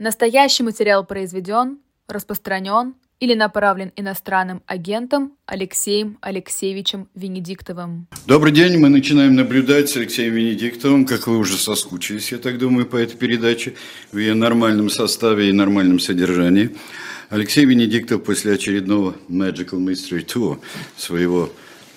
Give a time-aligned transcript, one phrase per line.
[0.00, 8.06] Настоящий материал произведен, распространен или направлен иностранным агентом Алексеем Алексеевичем Венедиктовым.
[8.24, 12.86] Добрый день, мы начинаем наблюдать с Алексеем Венедиктовым, как вы уже соскучились, я так думаю,
[12.86, 13.74] по этой передаче,
[14.12, 16.76] в ее нормальном составе и нормальном содержании.
[17.28, 20.60] Алексей Венедиктов после очередного Magical Mystery Tour
[20.96, 21.50] своего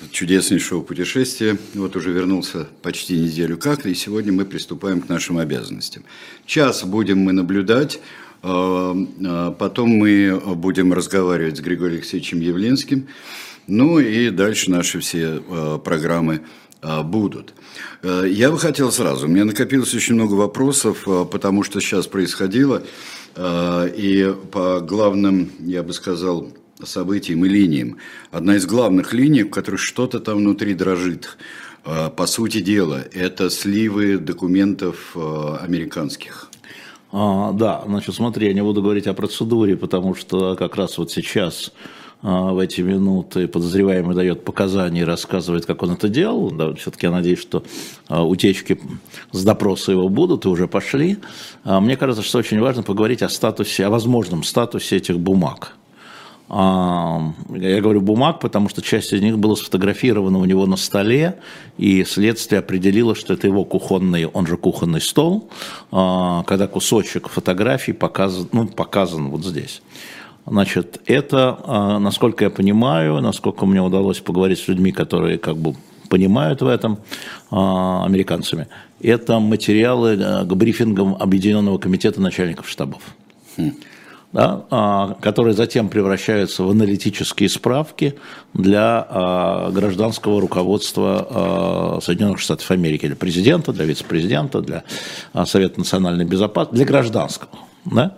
[0.09, 1.57] чудеснейшего путешествия.
[1.73, 6.03] Вот уже вернулся почти неделю как, и сегодня мы приступаем к нашим обязанностям.
[6.45, 7.99] Час будем мы наблюдать,
[8.41, 8.95] а,
[9.25, 13.07] а потом мы будем разговаривать с Григорием Алексеевичем Явленским,
[13.67, 16.41] ну и дальше наши все а, программы
[17.03, 17.53] будут.
[18.01, 22.81] Я бы хотел сразу, у меня накопилось очень много вопросов, потому что сейчас происходило,
[23.39, 26.51] и по главным, я бы сказал,
[26.85, 27.97] событиям и линиям.
[28.31, 31.37] Одна из главных линий, в которой что-то там внутри дрожит.
[31.83, 36.49] А, по сути дела, это сливы документов а, американских.
[37.11, 41.11] А, да, значит, смотри, я не буду говорить о процедуре, потому что как раз вот
[41.11, 41.71] сейчас
[42.21, 46.51] а, в эти минуты подозреваемый дает показания и рассказывает, как он это делал.
[46.51, 47.63] Да, все-таки я надеюсь, что
[48.09, 48.79] утечки
[49.31, 51.17] с допроса его будут и уже пошли.
[51.65, 55.75] Мне кажется, что очень важно поговорить о статусе, о возможном статусе этих бумаг.
[56.53, 61.39] Я говорю бумаг, потому что часть из них была сфотографирована у него на столе,
[61.77, 65.49] и следствие определило, что это его кухонный, он же кухонный стол,
[65.91, 69.81] а, когда кусочек фотографий показан, ну, показан вот здесь.
[70.45, 75.75] Значит, это, а, насколько я понимаю, насколько мне удалось поговорить с людьми, которые как бы
[76.09, 76.99] понимают в этом,
[77.49, 78.67] а, американцами,
[79.01, 83.01] это материалы к брифингам Объединенного комитета начальников штабов.
[84.33, 88.15] Да, а, которые затем превращаются в аналитические справки
[88.53, 94.83] для а, гражданского руководства а, Соединенных Штатов Америки, для президента, для вице-президента, для
[95.45, 97.49] Совета национальной безопасности, для гражданского.
[97.83, 98.15] Да?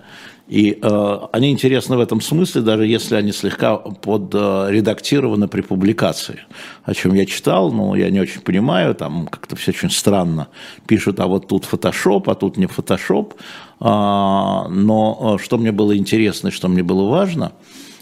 [0.48, 6.42] И э, они интересны в этом смысле, даже если они слегка подредактированы при публикации,
[6.84, 10.50] о чем я читал, но я не очень понимаю, там как-то все очень странно.
[10.86, 13.36] Пишут, а вот тут фотошоп, а тут не фотошоп.
[13.80, 17.54] А, но что мне было интересно, что мне было важно,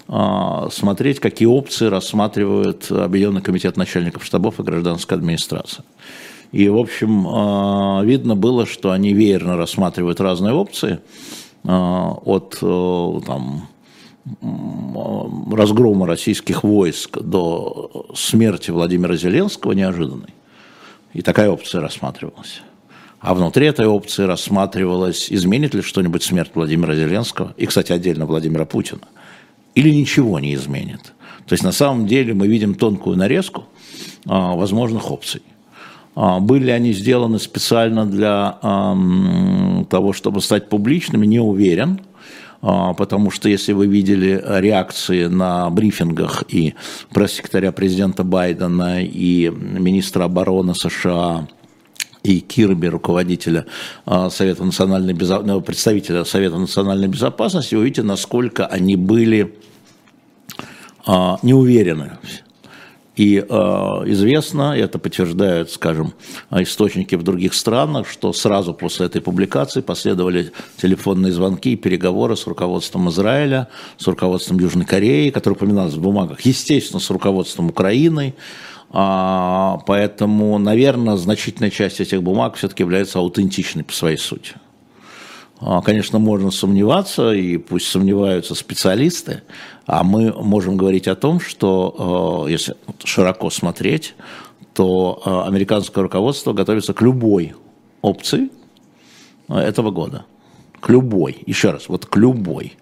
[0.07, 5.85] а, смотреть, какие опции рассматривают Объединенный комитет начальников штабов и гражданская администрация.
[6.51, 11.01] И, в общем, а, видно было, что они веерно рассматривают разные опции–
[11.63, 13.67] от э, там,
[15.51, 20.33] разгрома российских войск до смерти Владимира Зеленского неожиданной.
[21.13, 22.61] И такая опция рассматривалась.
[23.19, 28.65] А внутри этой опции рассматривалась, изменит ли что-нибудь смерть Владимира Зеленского, и, кстати, отдельно Владимира
[28.65, 29.01] Путина,
[29.75, 31.13] или ничего не изменит.
[31.45, 33.65] То есть на самом деле мы видим тонкую нарезку
[34.25, 35.41] возможных опций.
[36.15, 38.57] А, были они сделаны специально для
[39.89, 42.01] того, чтобы стать публичными, не уверен.
[42.61, 46.75] А, потому что если вы видели реакции на брифингах и
[47.13, 51.47] пресс-секретаря президента Байдена, и министра обороны США,
[52.23, 53.65] и Кирби, руководителя
[54.05, 59.55] а, Совета национальной безопасности, ну, представителя Совета национальной безопасности, вы увидите, насколько они были
[61.41, 62.11] неуверены
[63.15, 66.13] и э, известно, это подтверждают, скажем,
[66.49, 72.47] источники в других странах, что сразу после этой публикации последовали телефонные звонки и переговоры с
[72.47, 73.67] руководством Израиля,
[73.97, 78.33] с руководством Южной Кореи, который упоминалось в бумагах, естественно, с руководством Украины.
[78.93, 84.53] А, поэтому, наверное, значительная часть этих бумаг все-таки является аутентичной по своей сути.
[85.61, 89.43] А, конечно, можно сомневаться, и пусть сомневаются специалисты,
[89.85, 94.15] а мы можем говорить о том, что э, если широко смотреть,
[94.73, 97.53] то э, американское руководство готовится к любой
[98.01, 98.49] опции
[99.47, 100.25] этого года.
[100.79, 101.43] К любой.
[101.45, 102.77] Еще раз, вот к любой.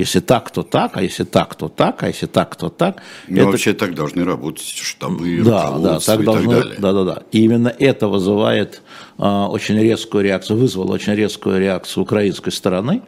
[0.00, 3.02] Если так, то так, а если так, то так, а если так, то так.
[3.28, 3.50] Ну, это...
[3.50, 6.78] вообще так должны работать штабы, да, да, так и должны, так далее.
[6.78, 7.22] Да, да, да.
[7.32, 8.80] И именно это вызывает
[9.18, 13.02] э, очень резкую реакцию, вызвало очень резкую реакцию украинской стороны,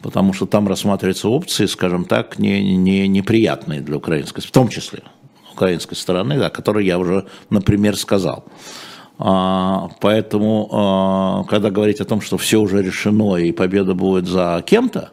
[0.00, 5.02] потому что там рассматриваются опции, скажем так, не, не, неприятные для украинской, в том числе
[5.52, 8.44] украинской стороны, да, которые я уже, например, сказал.
[9.18, 14.62] А, поэтому, а, когда говорить о том, что все уже решено и победа будет за
[14.66, 15.10] кем-то,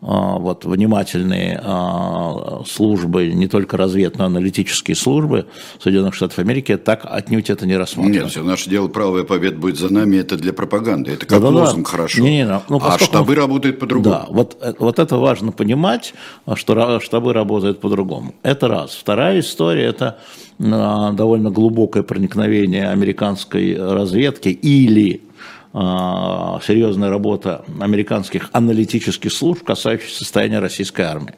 [0.00, 5.46] вот, внимательные а, службы, не только разведно-аналитические службы
[5.78, 8.22] Соединенных Штатов Америки, так отнюдь это не рассматривают.
[8.22, 11.48] Нет, все наше дело правая победа будет за нами, это для пропаганды, это как да,
[11.48, 11.90] лозунг да.
[11.90, 14.14] хорошо, не, не, ну, ну а штабы работают по-другому.
[14.14, 16.14] Да, вот, э, вот это важно понимать,
[16.54, 18.34] что штабы работают по-другому.
[18.42, 18.92] Это раз.
[18.94, 20.18] Вторая история– это
[20.58, 25.22] довольно глубокое проникновение американской разведки или
[25.72, 31.34] серьезная работа американских аналитических служб, касающихся состояния российской армии.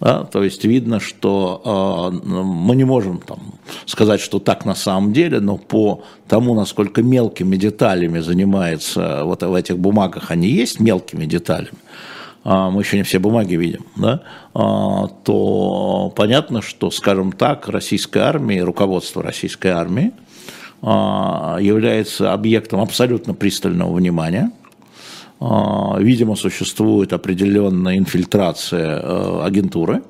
[0.00, 0.24] Да?
[0.24, 3.38] То есть видно, что мы не можем там,
[3.84, 9.54] сказать, что так на самом деле, но по тому, насколько мелкими деталями занимается вот в
[9.54, 11.76] этих бумагах, они есть мелкими деталями,
[12.44, 14.22] мы еще не все бумаги видим, да,
[14.54, 23.94] то понятно, что, скажем так, российская армия, руководство российской армии– а, является объектом абсолютно пристального
[23.94, 24.50] внимания.
[25.38, 30.02] А, видимо, существует определенная инфильтрация э, агентуры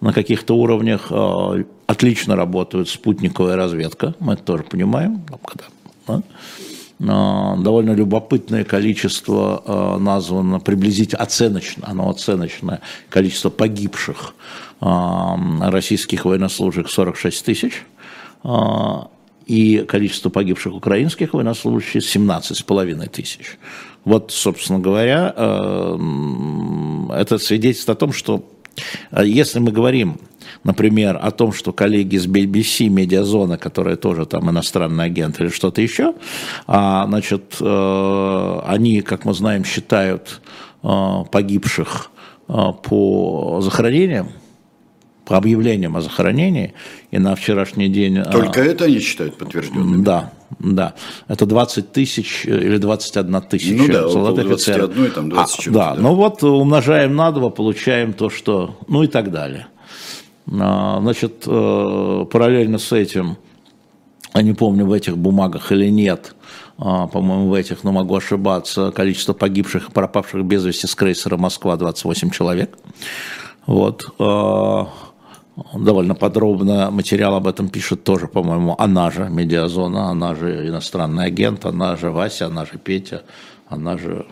[0.00, 1.06] на каких-то уровнях.
[1.10, 5.22] А, отлично работает спутниковая разведка, мы это тоже понимаем.
[6.98, 14.34] Довольно любопытное количество названо, приблизительно оценочно, оно оценочное количество погибших
[14.80, 17.82] российских военнослужащих 46 тысяч
[19.46, 23.58] и количество погибших украинских военнослужащих 17,5 тысяч.
[24.04, 25.98] Вот, собственно говоря, э,
[27.14, 28.44] это свидетельствует о том, что
[29.12, 30.18] э, если мы говорим,
[30.64, 35.80] например, о том, что коллеги из BBC, Медиазона, которые тоже там иностранный агент или что-то
[35.80, 36.14] еще,
[36.66, 40.40] а, значит, э, они, как мы знаем, считают
[40.82, 42.10] погибших
[42.48, 44.30] по захоронениям,
[45.24, 46.74] по объявлениям о захоронении,
[47.10, 48.18] и на вчерашний день...
[48.18, 50.02] А, Только а, это они считают подтвержденным?
[50.02, 50.94] Да, да.
[51.28, 54.98] Это 20 тысяч э, или 21 тысяча ну, да, 21 офицеров.
[54.98, 58.76] и там 20 а, да, да, ну вот умножаем на 2, получаем то, что...
[58.88, 59.68] Ну и так далее.
[60.50, 63.36] А, значит, э, параллельно с этим,
[64.34, 66.34] я не помню, в этих бумагах или нет,
[66.78, 71.36] а, по-моему, в этих, но могу ошибаться, количество погибших и пропавших без вести с крейсера
[71.36, 72.76] «Москва» 28 человек.
[73.66, 74.06] Вот
[75.74, 81.66] довольно подробно материал об этом пишет тоже, по-моему, она же медиазона, она же иностранный агент,
[81.66, 83.22] она же Вася, она же Петя,
[83.68, 84.26] она же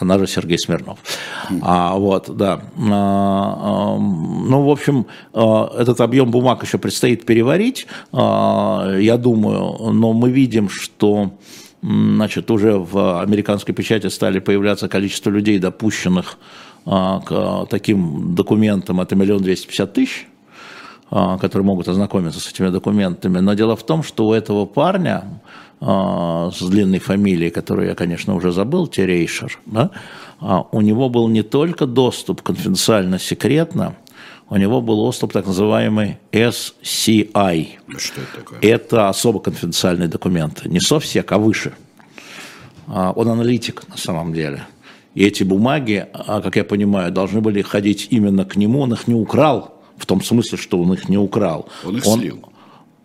[0.00, 0.98] она же Сергей Смирнов.
[1.62, 2.62] А, вот, да.
[2.76, 9.92] А, а, ну, в общем, а, этот объем бумаг еще предстоит переварить, а, я думаю,
[9.92, 11.30] но мы видим, что
[11.80, 16.38] значит, уже в американской печати стали появляться количество людей, допущенных
[16.86, 20.26] а, к таким документам, это миллион двести пятьдесят тысяч,
[21.14, 23.38] которые могут ознакомиться с этими документами.
[23.38, 25.40] Но дело в том, что у этого парня
[25.80, 29.90] а, с длинной фамилией, которую я, конечно, уже забыл, Терейшер, да,
[30.40, 33.94] а, у него был не только доступ конфиденциально секретно,
[34.50, 37.68] у него был доступ так называемый SCI.
[37.96, 38.58] Что это такое?
[38.60, 40.68] Это особо конфиденциальные документы.
[40.68, 41.74] Не совсек, а выше.
[42.86, 44.66] Он аналитик на самом деле.
[45.14, 48.80] И эти бумаги, как я понимаю, должны были ходить именно к нему.
[48.80, 51.68] Он их не украл, в том смысле, что он их не украл.
[51.84, 52.38] Он их он, слил.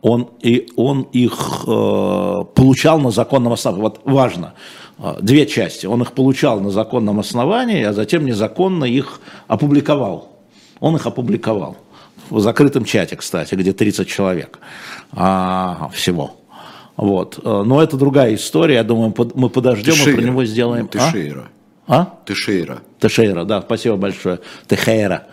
[0.02, 3.82] Он, и он их э, получал на законном основании.
[3.82, 4.54] Вот важно,
[4.98, 5.86] э, две части.
[5.86, 10.30] Он их получал на законном основании, а затем незаконно их опубликовал.
[10.80, 11.78] Он их опубликовал.
[12.30, 14.60] В закрытом чате, кстати, где 30 человек
[15.12, 16.36] а, всего.
[16.96, 17.40] Вот.
[17.44, 18.76] Э, но это другая история.
[18.76, 20.12] Я думаю, мы подождем Тешейра.
[20.12, 20.88] и про него сделаем.
[20.88, 21.50] Тешейра.
[21.88, 22.02] А?
[22.02, 22.20] а?
[22.26, 22.82] Тешейра.
[23.00, 24.40] Тешейра, да, спасибо большое.
[24.68, 25.28] Техейра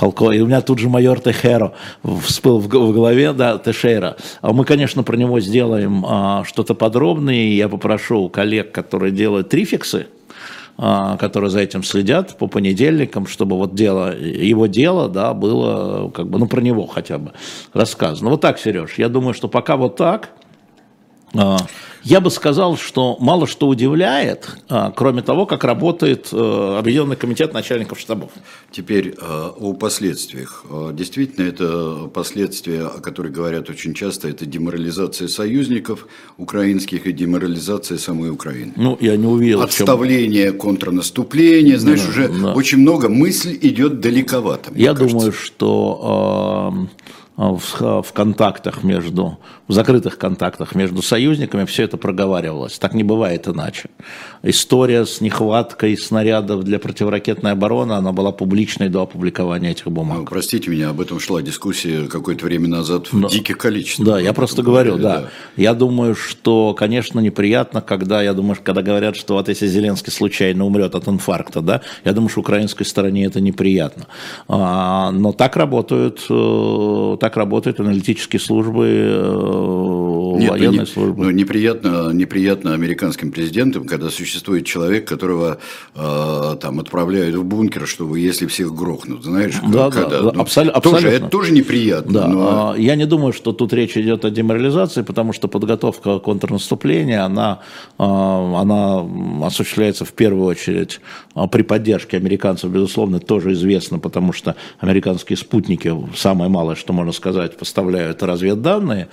[0.00, 0.40] полковник.
[0.40, 4.16] И у меня тут же майор Техеро всплыл в голове, да, Тешейра.
[4.40, 10.06] А мы, конечно, про него сделаем а, что-то подробное, я попрошу коллег, которые делают трификсы,
[10.78, 16.28] а, которые за этим следят по понедельникам, чтобы вот дело, его дело, да, было как
[16.28, 17.32] бы, ну, про него хотя бы
[17.74, 18.30] рассказано.
[18.30, 20.30] Вот так, Сереж, я думаю, что пока вот так,
[22.02, 27.52] я бы сказал, что мало что удивляет, а, кроме того, как работает э, Объединенный комитет
[27.52, 28.30] начальников штабов.
[28.70, 30.64] Теперь э, о последствиях.
[30.70, 36.06] Э, действительно, это последствия, о которых говорят очень часто, это деморализация союзников
[36.38, 38.72] украинских и деморализация самой Украины.
[38.76, 39.60] Ну, я не увидел.
[39.60, 40.58] Отставление, чем...
[40.58, 42.52] контрнаступление, знаешь, да, уже да.
[42.54, 44.72] очень много, мысль идет далековато.
[44.74, 45.16] Я кажется.
[45.16, 46.86] думаю, что а,
[47.40, 52.78] в, а, в контактах между, в закрытых контактах между союзниками все это проговаривалось.
[52.78, 53.88] Так не бывает иначе.
[54.42, 60.18] История с нехваткой снарядов для противоракетной обороны, она была публичной до опубликования этих бумаг.
[60.18, 64.06] Ну, простите меня, об этом шла дискуссия какое-то время назад в Но, диких количествах.
[64.06, 65.20] Да, я просто говорю, да.
[65.20, 65.28] да.
[65.56, 70.66] Я думаю, что, конечно, неприятно, когда, я думаю, когда говорят, что вот если Зеленский случайно
[70.66, 74.08] умрет от инфаркта, да, я думаю, что украинской стороне это неприятно.
[74.46, 81.24] А, но так работают, э, так так работают аналитические службы э, Нет, ну, не, службы.
[81.24, 85.58] Ну, неприятно, неприятно американским президентам, когда существует человек, которого
[85.94, 89.54] э, там отправляют в бункер, чтобы если всех грохнут, знаешь?
[89.62, 90.80] Да, когда, да, ну, абсолютно.
[90.80, 92.12] Тоже, это тоже неприятно.
[92.12, 92.72] Да, но...
[92.72, 97.60] а, я не думаю, что тут речь идет о деморализации, потому что подготовка контрнаступления, она,
[97.98, 101.00] а, она осуществляется в первую очередь
[101.34, 107.12] а, при поддержке американцев, безусловно, тоже известно, потому что американские спутники, самое малое, что можно
[107.20, 109.08] сказать, поставляют разведданные,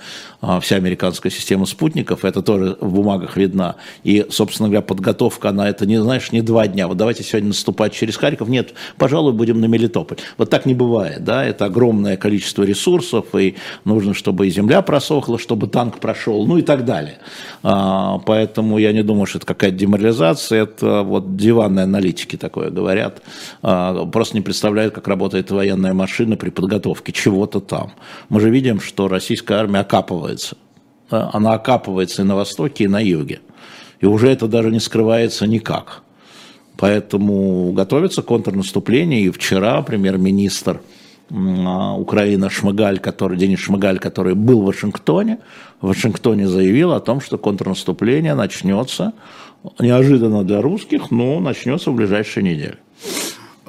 [0.62, 3.76] вся американская система спутников, это тоже в бумагах видна.
[4.02, 6.88] И, собственно говоря, подготовка, она это не, знаешь, не два дня.
[6.88, 8.48] Вот давайте сегодня наступать через Харьков.
[8.48, 10.16] Нет, пожалуй, будем на Мелитополь.
[10.38, 15.38] Вот так не бывает, да, это огромное количество ресурсов, и нужно, чтобы и земля просохла,
[15.38, 17.18] чтобы танк прошел, ну и так далее.
[17.62, 23.22] А, поэтому я не думаю, что это какая-то деморализация, это вот диванные аналитики такое говорят,
[23.62, 27.92] а, просто не представляют, как работает военная машина при подготовке чего-то там.
[28.28, 30.56] Мы же видим, что российская армия окапывается.
[31.10, 33.40] Она окапывается и на востоке, и на юге.
[34.00, 36.02] И уже это даже не скрывается никак.
[36.76, 39.22] Поэтому готовится контрнаступление.
[39.22, 40.80] И вчера премьер-министр
[41.30, 45.38] а, Украины Шмыгаль, который, Денис Шмыгаль, который был в Вашингтоне,
[45.80, 49.12] в Вашингтоне заявил о том, что контрнаступление начнется
[49.80, 52.76] неожиданно для русских, но начнется в ближайшие недели.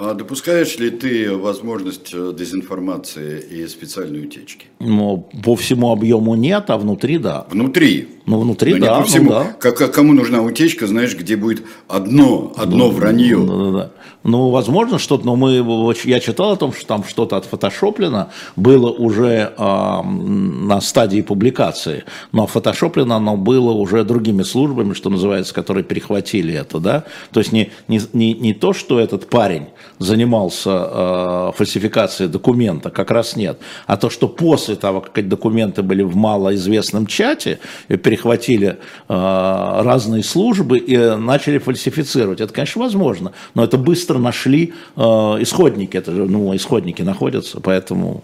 [0.02, 4.68] А допускаешь ли ты возможность э, дезинформации и специальной утечки?
[4.80, 7.46] Ну, по всему объему нет, а внутри да.
[7.50, 8.08] Внутри?
[8.30, 8.96] Ну, внутри, Но да.
[8.96, 9.32] Не по всему.
[9.32, 9.56] Ну, да.
[9.60, 13.40] Как, кому нужна утечка, знаешь, где будет одно, одно ну, вранье.
[13.40, 13.92] Да, да, да.
[14.24, 19.54] Ну, возможно, что-то, но мы, я читал о том, что там что-то отфотошоплено было уже
[19.58, 26.54] э, на стадии публикации, но фотошоплено оно было уже другими службами, что называется, которые перехватили
[26.54, 27.06] это, да.
[27.32, 29.70] То есть не, не, не, не то, что этот парень
[30.00, 35.82] занимался э, фальсификацией документа, как раз нет, а то, что после того, как эти документы
[35.82, 38.74] были в малоизвестном чате, перехватили э,
[39.08, 42.42] разные службы и начали фальсифицировать.
[42.42, 48.24] Это, конечно, возможно, но это быстро нашли э, исходники, это же, ну, исходники находятся, поэтому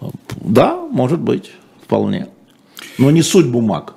[0.00, 0.06] э,
[0.40, 1.50] да, может быть,
[1.84, 2.28] вполне.
[2.98, 3.94] Но не суть бумаг.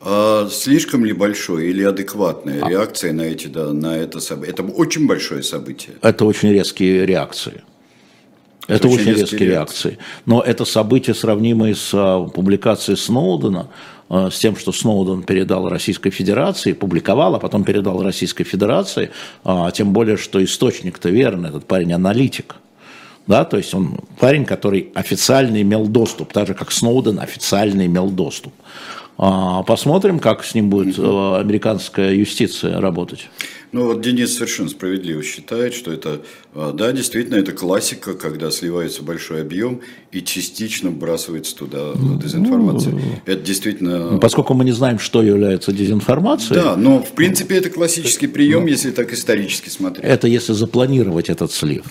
[0.00, 2.68] А слишком ли большой или адекватная а.
[2.68, 4.52] реакция на, эти, да, на это событие?
[4.52, 5.96] Это очень большое событие.
[6.00, 7.62] Это очень резкие реакции.
[8.68, 9.88] Это, очень, очень резкие реакции.
[9.88, 9.98] реакции.
[10.24, 13.68] Но это событие, сравнимое с а, публикацией Сноудена,
[14.08, 19.10] а, с тем, что Сноуден передал Российской Федерации, публиковал, а потом передал Российской Федерации,
[19.44, 22.56] а, тем более, что источник-то верный, этот парень аналитик.
[23.26, 28.08] Да, то есть он парень, который официально имел доступ, так же как Сноуден официально имел
[28.08, 28.52] доступ.
[29.18, 31.02] А, посмотрим, как с ним будет э,
[31.40, 33.28] американская юстиция работать.
[33.72, 36.20] Ну вот Денис совершенно справедливо считает, что это,
[36.54, 39.80] э, да, действительно, это классика, когда сливается большой объем
[40.12, 42.92] и частично вбрасывается туда дезинформация.
[42.92, 44.12] Ну, это действительно...
[44.12, 46.60] Ну, поскольку мы не знаем, что является дезинформацией.
[46.60, 50.04] Да, но в принципе это классический прием, ну, если так исторически смотреть.
[50.04, 51.84] Это если запланировать этот слив.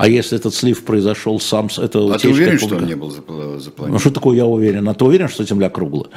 [0.00, 3.92] А если этот слив произошел сам, это А ты уверен, что он не был запланирован?
[3.92, 4.88] Ну что такое я уверен?
[4.88, 6.08] А ты уверен, что Земля круглая?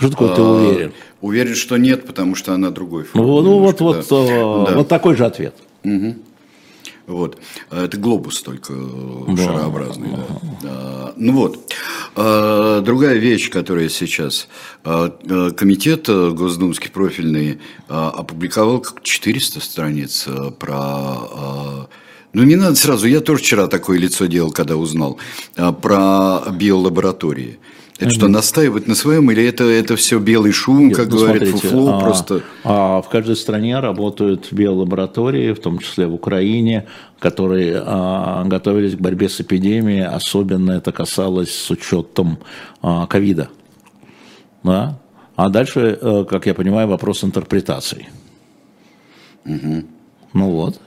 [0.00, 0.92] Что такое а, ты уверен?
[1.20, 3.24] Уверен, что нет, потому что она другой формы.
[3.24, 4.16] Ну, ну вот, вот, да.
[4.16, 4.74] вот, да.
[4.74, 5.54] вот такой же ответ.
[5.84, 6.16] Угу.
[7.06, 7.38] Вот.
[7.70, 8.72] Это глобус только
[9.28, 9.36] да.
[9.36, 10.10] шарообразный.
[10.10, 10.26] Да.
[10.60, 11.12] Да.
[11.14, 11.72] Ну вот.
[12.16, 14.48] А, другая вещь, которая сейчас.
[14.82, 15.10] А,
[15.56, 20.26] комитет Госдумский профильный опубликовал 400 страниц
[20.58, 21.86] про
[22.38, 25.18] ну, не надо сразу, я тоже вчера такое лицо делал, когда узнал
[25.56, 27.58] а, про биолаборатории.
[27.98, 31.42] Это что, настаивать на своем, или это, это все белый шум, Нет, как ну, говорят,
[31.42, 32.42] смотрите, фуфло а, просто?
[32.62, 36.86] А в каждой стране работают биолаборатории, в том числе в Украине,
[37.18, 42.38] которые а, готовились к борьбе с эпидемией, особенно это касалось с учетом
[42.82, 43.48] а, ковида.
[44.62, 45.00] Да?
[45.34, 48.08] А дальше, э, как я понимаю, вопрос интерпретации.
[49.44, 49.84] Угу.
[50.34, 50.80] Ну вот.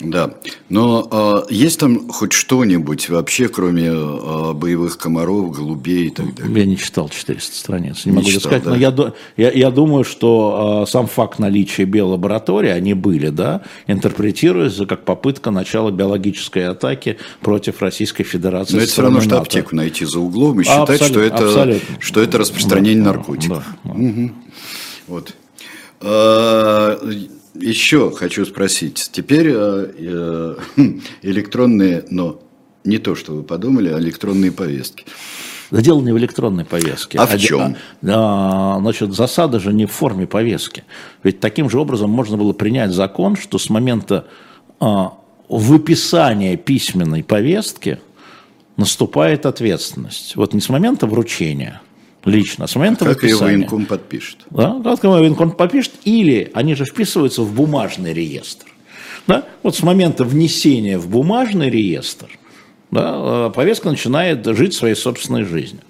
[0.00, 0.34] Да,
[0.68, 6.62] но э, есть там хоть что-нибудь вообще, кроме э, боевых комаров, голубей и так далее?
[6.62, 8.70] Я не читал 400 страниц, не, не могу читал, сказать, да?
[8.70, 14.84] но я, я, я думаю, что э, сам факт наличия биолаборатории, они были, да, интерпретируется
[14.86, 18.74] как попытка начала биологической атаки против Российской Федерации.
[18.74, 22.38] Но это все равно, что аптеку найти за углом и считать, что это, что это
[22.38, 23.64] распространение да, наркотиков.
[23.84, 24.00] Да, да.
[24.00, 24.32] Угу.
[25.06, 25.34] Вот.
[27.54, 29.10] А, еще хочу спросить.
[29.12, 30.56] Теперь э, э,
[31.22, 32.40] электронные, но
[32.84, 35.04] не то, что вы подумали, а электронные повестки.
[35.70, 37.18] Да дело не в электронной повестке.
[37.18, 37.76] А в чем?
[38.06, 40.84] А, значит, засада же не в форме повестки.
[41.22, 44.26] Ведь таким же образом можно было принять закон, что с момента
[44.78, 45.14] а,
[45.48, 47.98] выписания письменной повестки
[48.76, 50.36] наступает ответственность.
[50.36, 51.80] Вот не с момента вручения,
[52.24, 53.56] лично, с момента Как ее выписания.
[53.56, 54.38] военком подпишет.
[54.50, 58.66] Да, как его военком подпишет, или они же вписываются в бумажный реестр.
[59.26, 59.44] Да?
[59.62, 62.28] Вот с момента внесения в бумажный реестр
[62.90, 65.82] да, э, повестка начинает жить своей собственной жизнью.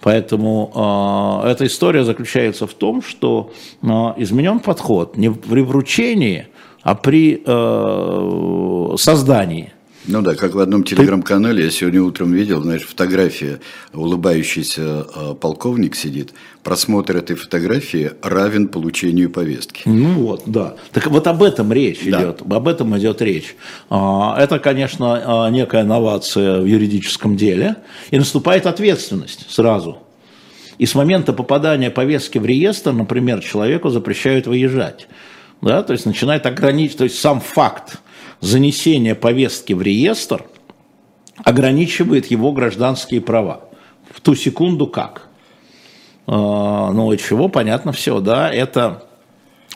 [0.00, 6.48] Поэтому э, эта история заключается в том, что э, изменен подход не при вручении,
[6.82, 9.72] а при э, создании.
[10.06, 13.60] Ну да, как в одном телеграм-канале я сегодня утром видел, знаешь, фотография,
[13.92, 16.32] улыбающийся э, полковник сидит.
[16.62, 19.82] Просмотр этой фотографии равен получению повестки.
[19.84, 20.76] Ну вот, да.
[20.92, 22.22] Так вот об этом речь Да.
[22.22, 22.40] идет.
[22.50, 23.54] Об этом идет речь.
[23.90, 27.76] А, Это, конечно, а, некая новация в юридическом деле.
[28.10, 29.98] И наступает ответственность сразу.
[30.78, 35.08] И с момента попадания повестки в реестр, например, человеку запрещают выезжать.
[35.60, 35.82] Да?
[35.82, 37.98] То есть начинает ограничивать, то есть сам факт
[38.40, 40.44] занесения повестки в реестр
[41.36, 43.68] ограничивает его гражданские права.
[44.10, 45.28] В ту секунду как?
[46.26, 49.04] А, Ну, и чего, понятно все, да, это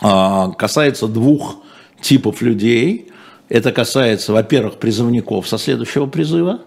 [0.01, 1.57] а, касается двух
[2.01, 3.11] типов людей.
[3.49, 6.63] Это касается, во-первых, призывников со следующего призыва,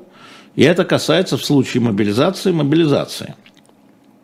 [0.56, 3.36] и это касается в случае мобилизации, мобилизации.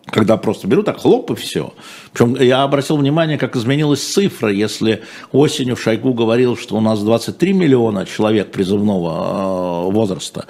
[0.06, 1.74] Когда просто беру так, хлоп и все.
[2.12, 4.52] Причем я обратил внимание, как изменилась цифра.
[4.52, 10.46] Если осенью Шойгу говорил, что у нас 23 миллиона человек призывного э, возраста,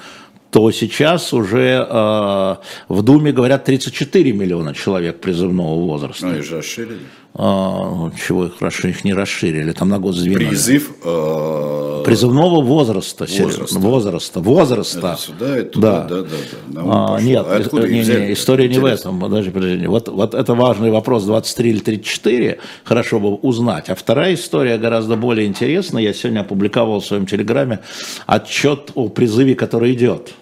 [0.50, 2.56] то сейчас уже э,
[2.90, 6.28] в Думе говорят 34 миллиона человек призывного возраста.
[6.28, 7.00] Ну и же расширили.
[7.36, 10.50] А, чего их, их не расширили, там на год сдвинули.
[10.50, 13.80] Призыв э, Призывного возраста, Возраста.
[13.80, 15.00] возраста, возраста.
[15.00, 16.08] это сюда, это туда, Да.
[16.10, 16.28] да, да,
[16.68, 16.82] да.
[17.16, 19.10] А, нет, А откуда э, не, не, история не в Интересно.
[19.10, 19.20] этом.
[19.20, 19.88] Подожди, подожди.
[19.88, 23.90] Вот, вот это важный вопрос, 23 или 34, хорошо бы узнать.
[23.90, 26.04] А вторая история гораздо более интересная.
[26.04, 27.80] Я сегодня опубликовал в своем телеграме
[28.28, 30.36] отчет о призыве, который идет.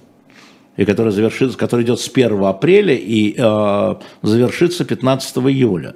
[0.75, 5.95] И который, завершится, который идет с 1 апреля и э, завершится 15 июля.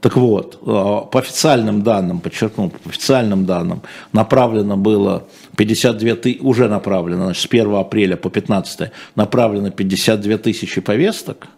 [0.00, 5.24] Так вот, э, по официальным данным, подчеркну, по официальным данным, направлено было
[5.56, 11.48] 52 тысячи, уже направлено, значит, с 1 апреля по 15 направлено 52 тысячи повесток,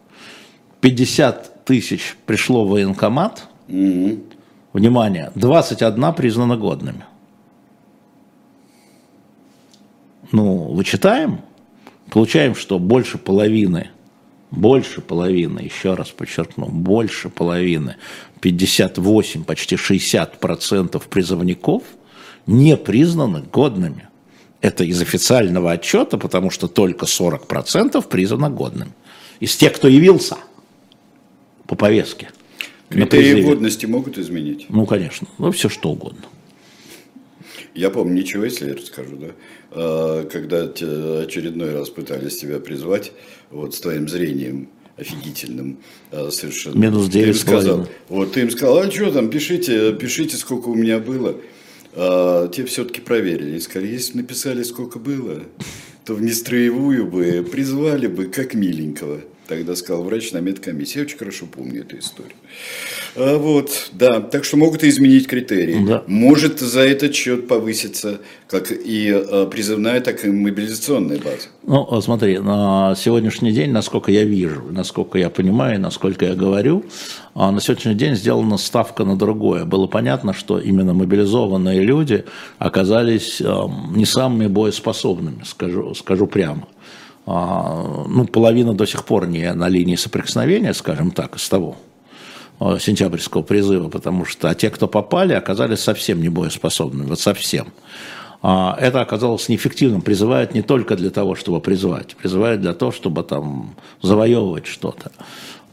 [0.80, 3.47] 50 тысяч пришло в военкомат,
[4.73, 7.04] внимание, 21 признана годными.
[10.32, 11.40] Ну, вычитаем,
[12.11, 13.91] получаем, что больше половины,
[14.50, 17.97] больше половины, еще раз подчеркну, больше половины,
[18.41, 21.82] 58, почти 60 процентов призывников
[22.47, 24.08] не признаны годными.
[24.60, 28.93] Это из официального отчета, потому что только 40 процентов признано годными.
[29.39, 30.36] Из тех, кто явился
[31.67, 32.30] по повестке.
[32.89, 34.67] Критерии годности могут изменить?
[34.69, 36.25] Ну, конечно, ну, все что угодно.
[37.75, 39.28] Я помню, ничего, если я расскажу, да.
[39.71, 43.13] А, Когда очередной раз пытались тебя призвать,
[43.50, 45.78] вот с твоим зрением офигительным
[46.11, 46.78] а, совершенно.
[46.78, 50.75] Минус Ты им сказал, вот ты им сказал, а что там, пишите, пишите, сколько у
[50.75, 51.37] меня было.
[51.93, 55.43] А, те все-таки проверили и сказали, если написали, сколько было,
[56.04, 59.21] то в нестроевую бы призвали бы, как миленького.
[59.50, 60.99] Тогда сказал врач на медкомиссии.
[60.99, 62.36] Я очень хорошо помню эту историю.
[63.17, 64.21] А, вот, да.
[64.21, 65.84] Так что могут и изменить критерии.
[65.84, 66.04] Да.
[66.06, 71.49] Может за этот счет повыситься как и э, призывная, так и мобилизационная база.
[71.65, 76.84] Ну, вот смотри, на сегодняшний день, насколько я вижу, насколько я понимаю, насколько я говорю,
[77.34, 79.65] а, на сегодняшний день сделана ставка на другое.
[79.65, 82.25] Было понятно, что именно мобилизованные люди
[82.60, 86.69] оказались не самыми боеспособными, скажу, скажу прямо.
[87.32, 91.76] А, Ну, половина до сих пор не на линии соприкосновения, скажем так, из того
[92.60, 97.69] э, сентябрьского призыва, потому что а те, кто попали, оказались совсем не боеспособными, вот совсем.
[98.43, 100.00] А это оказалось неэффективным.
[100.00, 105.12] Призывают не только для того, чтобы призвать, призывают для того, чтобы там завоевывать что-то.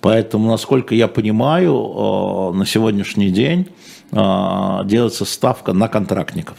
[0.02, 3.67] Поэтому, насколько я понимаю, на сегодняшний день
[4.12, 6.58] делается ставка на контрактников.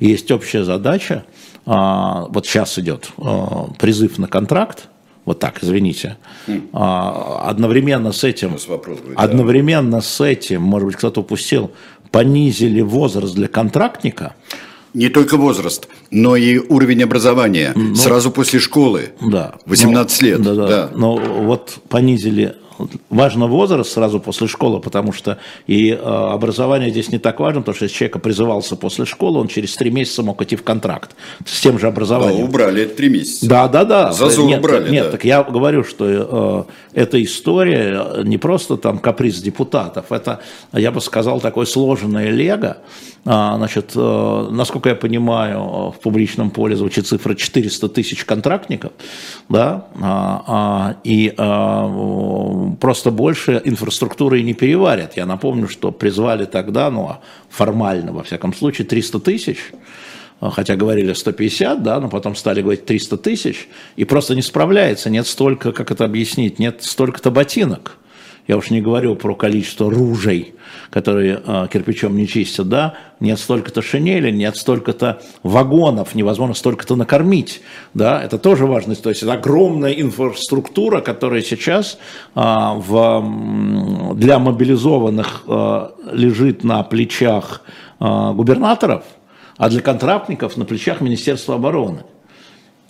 [0.00, 1.24] Есть общая задача,
[1.66, 3.46] вот сейчас идет э,
[3.78, 4.88] призыв на контракт,
[5.24, 6.16] вот так, извините,
[6.72, 9.22] А, одновременно с этим, вопрос будет, да.
[9.22, 11.70] одновременно с этим, может быть, кто-то упустил,
[12.10, 14.34] понизили возраст для контрактника,
[14.92, 17.74] Не только возраст, но и уровень образования.
[17.96, 19.12] Сразу после школы.
[19.20, 19.54] Да.
[19.66, 20.42] 18 Ну, лет.
[20.42, 20.66] Да, да.
[20.68, 20.90] да.
[20.94, 22.54] Но вот понизили.
[23.10, 27.76] Важно возраст сразу после школы, потому что и э, образование здесь не так важно, потому
[27.76, 31.14] что если человек призывался после школы, он через три месяца мог идти в контракт
[31.46, 32.44] с тем же Да, образованием.
[32.44, 33.48] убрали это три месяца.
[33.48, 34.12] Да, да, да.
[34.12, 35.10] Зазор нет, убрали, Нет, да.
[35.12, 40.40] так я говорю, что э, эта история не просто там каприз депутатов, это,
[40.72, 42.78] я бы сказал, такое сложное лего.
[43.26, 48.92] А, значит, э, насколько я понимаю, в публичном поле звучит цифра 400 тысяч контрактников,
[49.48, 51.86] да, а, а, и а,
[52.80, 55.16] просто больше инфраструктуры не переварят.
[55.16, 59.58] Я напомню, что призвали тогда, ну, а формально, во всяком случае, 300 тысяч,
[60.40, 65.26] хотя говорили 150, да, но потом стали говорить 300 тысяч, и просто не справляется, нет
[65.26, 67.96] столько, как это объяснить, нет столько-то ботинок.
[68.46, 70.54] Я уж не говорю про количество ружей,
[70.94, 77.62] которые э, кирпичом не чистят, да, нет столько-то шинели, нет столько-то вагонов, невозможно столько-то накормить,
[77.94, 81.98] да, это тоже важно, то есть это огромная инфраструктура, которая сейчас
[82.36, 87.62] э, в, для мобилизованных э, лежит на плечах
[87.98, 89.02] губернаторов,
[89.56, 92.04] а для контрактников на плечах Министерства обороны.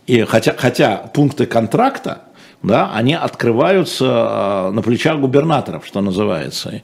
[0.07, 2.23] И хотя, хотя пункты контракта,
[2.63, 6.83] да, они открываются на плечах губернаторов, что называется.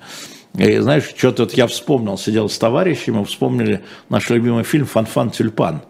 [0.55, 5.31] И знаешь, что-то вот я вспомнил, сидел с товарищем, мы вспомнили наш любимый фильм «Фан-фан
[5.31, 5.83] тюльпан».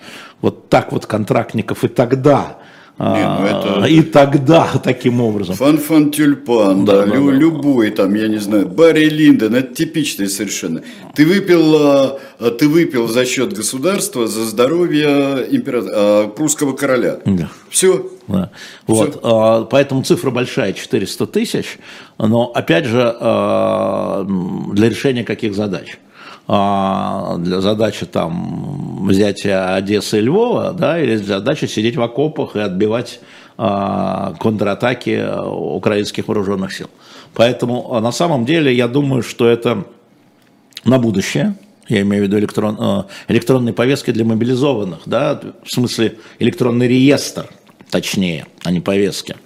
[0.43, 2.59] Вот так вот контрактников и тогда
[3.01, 3.87] не, ну это...
[3.87, 5.55] И тогда таким образом.
[5.55, 10.29] Фан-фан тюльпан, да, да, лю- да, любой там, я не знаю, Барри Линдон, это типичный
[10.29, 10.83] совершенно.
[11.15, 17.21] Ты выпил, а, а, ты выпил за счет государства за здоровье императора, а, прусского короля.
[17.25, 17.49] Да.
[17.71, 18.07] Все.
[18.29, 18.51] Да.
[18.87, 19.69] Вот, Все.
[19.71, 21.79] поэтому цифра большая, 400 тысяч,
[22.19, 23.17] но опять же
[24.75, 25.99] для решения каких задач?
[26.47, 32.57] А, для задачи там взятия Одессы и Львова, да, или для задачи сидеть в окопах
[32.57, 33.21] и отбивать
[33.57, 36.89] а, контратаки украинских вооруженных сил.
[37.35, 39.85] Поэтому а, на самом деле я думаю, что это
[40.85, 41.55] на будущее,
[41.89, 47.47] я имею в виду электрон, электронные повестки для мобилизованных, да, в смысле электронный реестр,
[47.91, 49.37] точнее, а не повестки.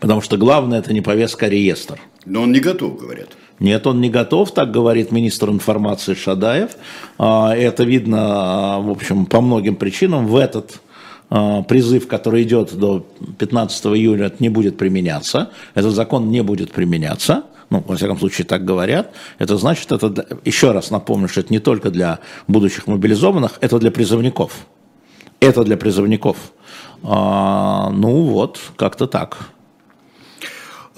[0.00, 2.00] Потому что главное это не повестка, а реестр.
[2.24, 3.30] Но он не готов, говорят.
[3.60, 6.70] Нет, он не готов, так говорит министр информации Шадаев.
[7.18, 10.26] А, это видно, а, в общем, по многим причинам.
[10.26, 10.80] В этот
[11.30, 13.04] а, призыв, который идет до
[13.38, 15.50] 15 июля, не будет применяться.
[15.74, 17.44] Этот закон не будет применяться.
[17.70, 19.12] Ну, во всяком случае, так говорят.
[19.38, 23.90] Это значит, это, еще раз напомню, что это не только для будущих мобилизованных, это для
[23.90, 24.66] призывников.
[25.40, 26.36] Это для призывников.
[27.02, 29.50] А, ну вот, как-то так.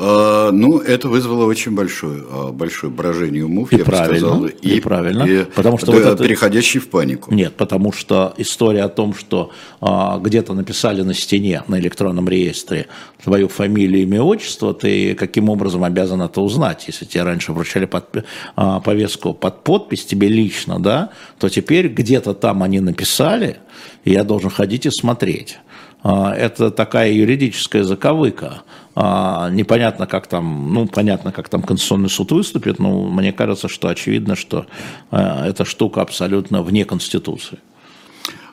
[0.02, 4.46] А, ну, это вызвало очень большое, а, большое брожение умов, и я правильно, бы сказал.
[4.46, 6.24] И, и правильно, и, потому что да, вот это...
[6.24, 7.34] переходящий в панику.
[7.34, 9.50] Нет, потому что история о том, что
[9.82, 12.86] а, где-то написали на стене, на электронном реестре
[13.22, 16.84] твою фамилию, имя, отчество, ты каким образом обязан это узнать?
[16.86, 18.24] Если тебе раньше вручали под,
[18.56, 23.58] а, повестку под подпись тебе лично, да, то теперь где-то там они написали,
[24.04, 25.58] и я должен ходить и смотреть.
[26.02, 28.62] А, это такая юридическая заковыка.
[28.94, 33.88] А, непонятно, как там, ну, понятно, как там Конституционный суд выступит, но мне кажется, что
[33.88, 34.66] очевидно, что
[35.10, 37.58] а, эта штука абсолютно вне Конституции.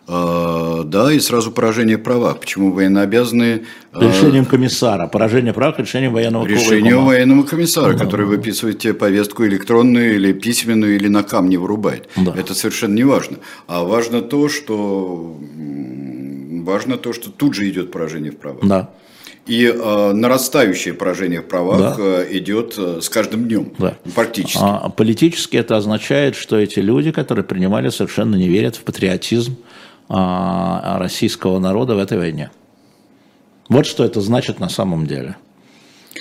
[0.08, 2.34] Да, и сразу поражение права.
[2.34, 3.65] Почему военнообязанные...
[3.93, 5.08] Решением комиссара.
[5.08, 8.06] Поражение прав решением военного Решением военного комиссара, да.
[8.06, 12.08] который выписывает тебе повестку электронную или письменную, или на камне вырубает.
[12.15, 12.34] Да.
[12.38, 13.39] Это совершенно не важно.
[13.67, 15.36] А важно то, что
[16.63, 18.63] важно то, что тут же идет поражение в правах.
[18.63, 18.89] Да.
[19.47, 22.03] И э, нарастающее поражение в правах да.
[22.03, 23.95] э, идет э, с каждым днем, да.
[24.13, 24.60] практически.
[24.62, 29.57] А, политически это означает, что эти люди, которые принимали, совершенно не верят в патриотизм
[30.10, 30.13] э,
[30.97, 32.51] российского народа в этой войне.
[33.69, 35.38] Вот что это значит на самом деле.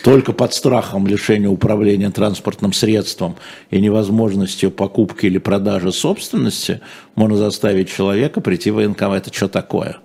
[0.04, 3.36] Только под страхом лишения управления транспортным средством
[3.70, 6.80] и невозможностью покупки или продажи собственности
[7.14, 9.26] можно заставить человека прийти в военкомат.
[9.26, 9.98] Это что такое?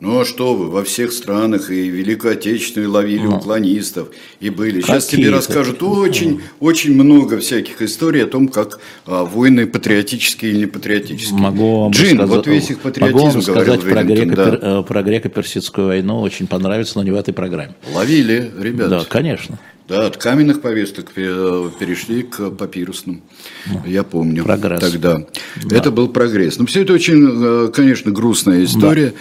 [0.00, 4.80] Ну а что вы, во всех странах и Великую Отечественную ловили ну, уклонистов и были.
[4.80, 10.58] Сейчас тебе расскажут очень, очень много всяких историй о том, как а, войны патриотические или
[10.60, 11.40] не патриотические.
[11.40, 14.58] Могу вам Джин, сказать, вот весь их патриотизм могу вам сказать про, греко, да.
[14.60, 17.74] Э, про греко-персидскую войну, очень понравится, но не в этой программе.
[17.92, 18.90] Ловили, ребята.
[18.90, 19.58] Да, конечно.
[19.88, 23.22] Да, от каменных повесток перешли к папирусным.
[23.66, 24.44] Ну, Я помню.
[24.44, 24.80] Прогресс.
[24.80, 25.22] Тогда.
[25.64, 25.76] Да.
[25.76, 26.58] Это был прогресс.
[26.58, 29.14] Но все это очень, э, конечно, грустная история.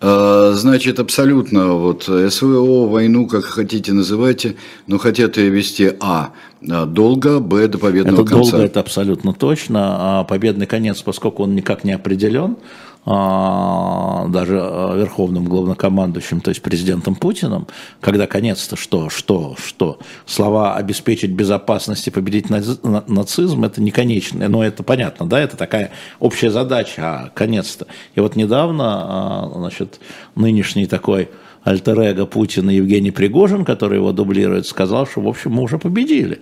[0.00, 4.54] А, значит, абсолютно вот СВО, войну, как хотите называйте,
[4.86, 8.50] но хотят ее вести А долго, Б до победного это конца.
[8.52, 10.20] Долго, это абсолютно точно.
[10.20, 16.62] А победный конец, поскольку он никак не определен, а, даже а, верховным главнокомандующим, то есть
[16.62, 17.66] президентом Путиным,
[18.00, 19.98] когда конец-то что, что, что?
[20.24, 25.90] Слова «обеспечить безопасность и победить нацизм»– это не конечное, но это понятно, да, это такая
[26.20, 27.88] общая задача, а конец-то.
[28.14, 29.98] И вот недавно, а, значит,
[30.36, 31.28] нынешний такой
[31.64, 36.40] альтер Путина Евгений Пригожин, который его дублирует, сказал, что, в общем, мы уже победили.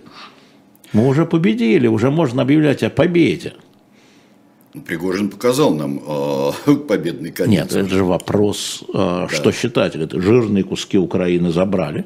[0.93, 3.55] Мы уже победили, уже можно объявлять о победе.
[4.87, 7.73] Пригожин показал нам э, победный конец.
[7.73, 9.29] Нет, это же вопрос, э, да.
[9.29, 9.97] что считать.
[9.97, 12.05] Это жирные куски Украины забрали.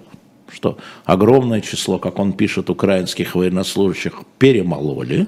[0.50, 5.27] что огромное число, как он пишет, украинских военнослужащих перемололи,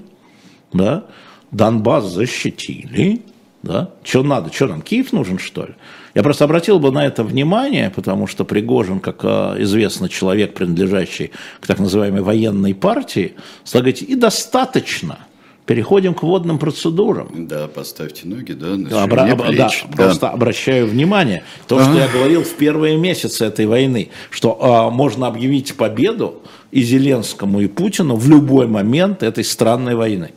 [0.72, 1.04] да,
[1.50, 3.22] Донбасс защитили,
[3.62, 5.74] да, что надо, что нам, Киев нужен, что ли?
[6.14, 11.32] Я просто обратил бы на это внимание, потому что Пригожин, как э, известный человек, принадлежащий
[11.60, 15.18] к так называемой военной партии, стал говорить, и достаточно–
[15.66, 17.28] Переходим к водным процедурам.
[17.48, 19.84] Да, поставьте ноги, да, на Обра- плеч.
[19.88, 20.04] да, да.
[20.04, 25.26] Просто обращаю внимание, то, что я говорил в первые месяцы этой войны, что а, можно
[25.26, 30.30] объявить победу и Зеленскому, и Путину в любой момент этой странной войны.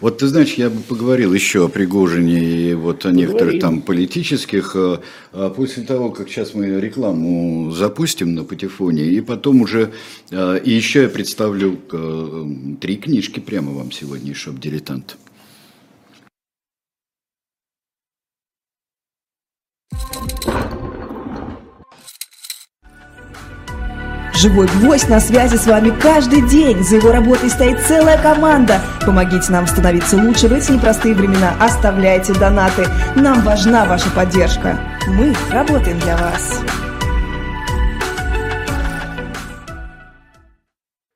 [0.00, 3.20] Вот ты знаешь, я бы поговорил еще о Пригожине и вот о Поговорим.
[3.20, 4.98] некоторых там политических, э,
[5.32, 9.92] а после того, как сейчас мы рекламу запустим на Патефоне, и потом уже,
[10.30, 12.46] э, и еще я представлю э,
[12.80, 14.56] три книжки прямо вам сегодня, шоп
[24.42, 26.82] Живой гвоздь на связи с вами каждый день.
[26.82, 28.80] За его работой стоит целая команда.
[29.06, 31.54] Помогите нам становиться лучше в эти непростые времена.
[31.60, 32.86] Оставляйте донаты.
[33.14, 34.80] Нам важна ваша поддержка.
[35.06, 36.60] Мы работаем для вас.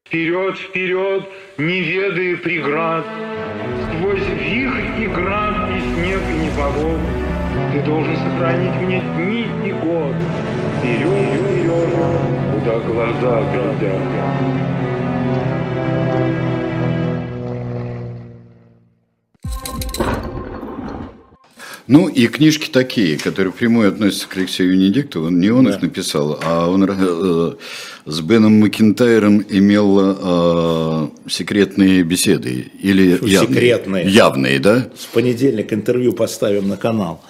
[0.06, 1.24] Вперед, вперед,
[1.58, 3.04] не ведая преград,
[3.88, 7.00] Сквозь вихрь и град, и снег, и непогоду,
[7.72, 10.14] Ты должен сохранить мне дни и год.
[10.78, 11.66] Вперед, вперед,
[12.66, 14.00] куда глаза глядят.
[21.88, 25.70] Ну и книжки такие, которые прямую относятся к Алексею Венедиктову, не он да.
[25.70, 27.54] их написал, а он э,
[28.06, 32.72] с Беном Макинтайром имел э, секретные беседы.
[32.82, 34.08] Или явные, секретные.
[34.08, 34.88] Явные, да?
[34.98, 37.22] С понедельника интервью поставим на канал.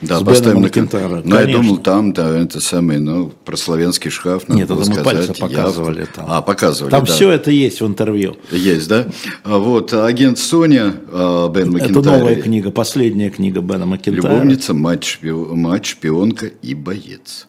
[0.00, 1.22] Да, с поставим на Кентара.
[1.24, 4.46] Ну, я думал, там, да, это самый, ну, про славянский шкаф.
[4.46, 6.24] Надо Нет, это мы пальцы показывали там.
[6.28, 7.12] А, показывали, Там да.
[7.12, 8.36] все это есть в интервью.
[8.52, 9.08] Есть, да?
[9.42, 11.98] А вот, агент Соня, а, Бен Макентайр.
[11.98, 14.34] Это новая книга, последняя книга Бена Макентайра.
[14.34, 17.48] Любовница, мать, шпион, мать, шпионка и боец.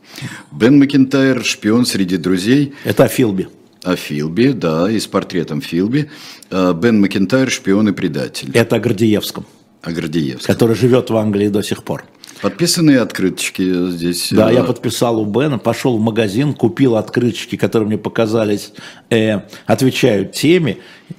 [0.52, 2.74] Бен Макентайр, шпион среди друзей.
[2.84, 3.48] Это о Филби.
[3.84, 6.10] О Филби, да, и с портретом Филби.
[6.50, 8.50] А, Бен Макентайр, шпион и предатель.
[8.56, 9.46] Это о Гордеевском.
[9.84, 10.52] О Гордеевском.
[10.54, 12.06] Который живет в Англии до сих пор.
[12.42, 14.30] Подписанные открыточки здесь.
[14.32, 18.72] Да, я э, подписал у Бена, пошел в магазин, купил открыточки, которые мне показались,
[19.10, 20.78] э, отвечают теме.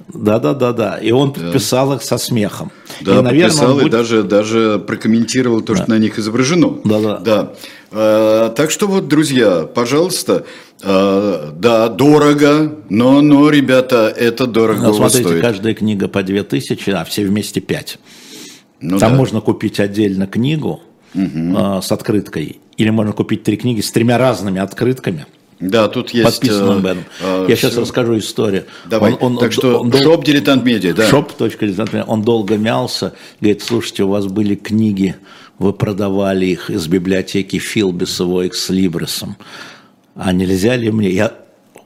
[0.09, 0.99] Да, да, да, да.
[0.99, 1.97] И он подписал да.
[1.97, 2.73] их со смехом.
[3.03, 3.87] Да, и, наверное, подписал будет...
[3.87, 5.83] и даже, даже прокомментировал то, да.
[5.83, 6.79] что на них изображено.
[6.85, 7.53] Да, да.
[7.93, 10.47] Э, так что вот, друзья, пожалуйста,
[10.83, 15.43] э, да, дорого, но, но, ребята, это дорого ну, смотрите, стоит.
[15.43, 17.99] каждая книга по 2000, а все вместе 5.
[18.81, 19.19] Ну, Там да.
[19.19, 20.81] можно купить отдельно книгу,
[21.15, 21.83] угу.
[21.83, 22.61] с открыткой.
[22.77, 25.27] Или можно купить три книги с тремя разными открытками.
[25.61, 26.25] Да, тут есть...
[26.25, 27.05] Подписанным Беном.
[27.21, 27.69] Э, Я все.
[27.69, 28.65] сейчас расскажу историю.
[28.87, 31.07] Давай, он, он, так что он, shop дилетант медиа, да.
[31.07, 32.05] Shop, дилетант медиа.
[32.07, 35.17] Он долго мялся, говорит, слушайте, у вас были книги,
[35.59, 39.37] вы продавали их из библиотеки Филби с его экслибрисом.
[40.15, 41.11] А нельзя ли мне...
[41.11, 41.35] Я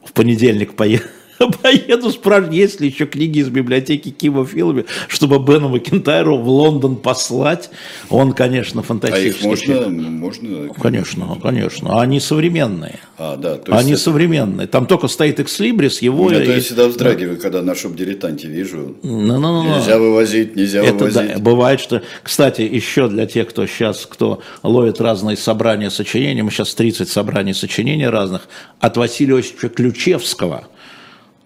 [0.05, 1.09] в понедельник поехал
[1.63, 6.97] поеду спрашивать, есть ли еще книги из библиотеки Кима Филби, чтобы Бену Макентайру в Лондон
[6.97, 7.71] послать.
[8.11, 9.51] Он, конечно, фантастический.
[9.51, 9.91] А их можно?
[9.91, 12.01] можно конечно, конечно.
[12.01, 13.01] Они современные.
[13.19, 13.57] А, да.
[13.57, 14.01] То есть Они это...
[14.01, 14.67] современные.
[14.67, 16.31] Там только стоит экслибрис, его...
[16.31, 16.49] Я, и...
[16.49, 17.43] я всегда вздрагиваю, да.
[17.43, 18.97] когда на шоп-дилетанте вижу.
[19.03, 21.35] Ну, ну, ну, нельзя вывозить, нельзя это, вывозить.
[21.35, 22.03] Да, бывает, что...
[22.23, 27.55] Кстати, еще для тех, кто сейчас, кто ловит разные собрания сочинений, мы сейчас 30 собраний
[27.55, 28.49] сочинений разных,
[28.81, 30.69] от Василия Осиповича Ключевского–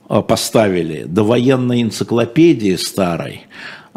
[0.08, 3.46] поставили до военной энциклопедии старой,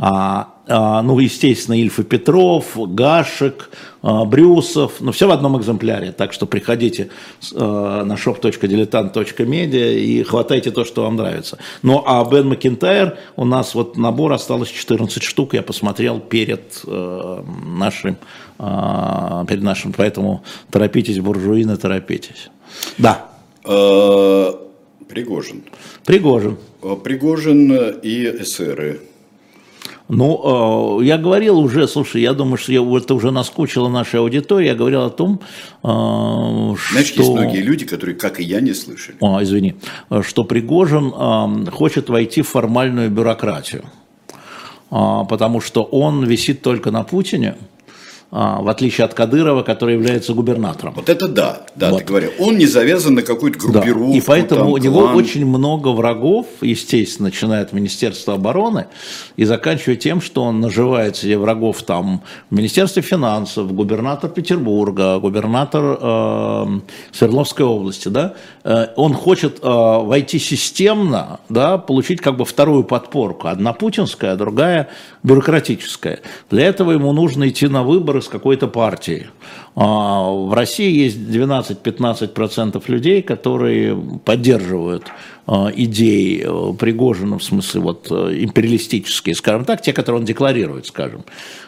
[0.03, 3.69] а, а, ну, естественно, Ильф и Петров, Гашек,
[4.01, 7.09] а, Брюсов, ну, все в одном экземпляре, так что приходите
[7.53, 11.59] а, на shop.diletant.media и хватайте то, что вам нравится.
[11.83, 17.43] Ну, а Бен Макинтайр, у нас вот набор осталось 14 штук, я посмотрел перед а,
[17.63, 18.17] нашим,
[18.57, 22.49] а, перед нашим, поэтому торопитесь, буржуины, торопитесь.
[22.97, 23.27] Да.
[25.11, 25.63] Пригожин.
[26.05, 26.57] Пригожин.
[26.81, 27.71] Э, Пригожин
[28.01, 29.01] и эсеры.
[30.07, 34.67] Ну, э, я говорил уже, слушай, я думаю, что я, это уже наскучило нашей аудитории,
[34.67, 35.41] я говорил о том,
[35.81, 36.77] что...
[36.77, 39.17] Э, Знаешь, есть многие люди, которые, как и я, не слышали.
[39.21, 39.75] А, извини.
[40.21, 41.11] Что Пригожин
[41.71, 43.83] хочет войти в формальную бюрократию,
[44.89, 47.80] потому что он висит только на Путине, а,
[48.31, 50.93] в отличие от Кадырова, который является губернатором.
[50.95, 51.99] Вот это да, да, Вот.
[51.99, 52.31] ты говорил.
[52.39, 53.81] Он не завязан на какую-то Да.
[53.81, 54.13] группировку.
[54.13, 55.15] И поэтому там, у него клан.
[55.15, 58.87] очень много врагов, естественно, начиная от Министерства обороны
[59.35, 65.97] и заканчивая тем, что он наживает себе врагов там в Министерстве финансов, губернатор Петербурга, губернатор
[66.01, 66.79] э,
[67.11, 73.47] Свердловской области, да, Э, он хочет э, войти системно, да, получить как бы вторую подпорку,
[73.47, 74.89] одна путинская, а другая
[75.23, 76.19] бюрократическая.
[76.49, 79.27] Для этого ему нужно идти на выборы с какой-то партией.
[79.75, 85.11] А, В России есть 12-15% людей, которые поддерживают
[85.47, 90.85] а, идеи э, Пригожина, в смысле вот э, империалистические, скажем так, те, которые он декларирует,
[90.85, 91.25] скажем.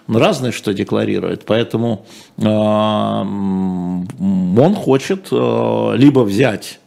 [0.08, 2.06] Ну, разное, что декларирует, поэтому
[2.42, 6.80] а, он хочет э, либо взять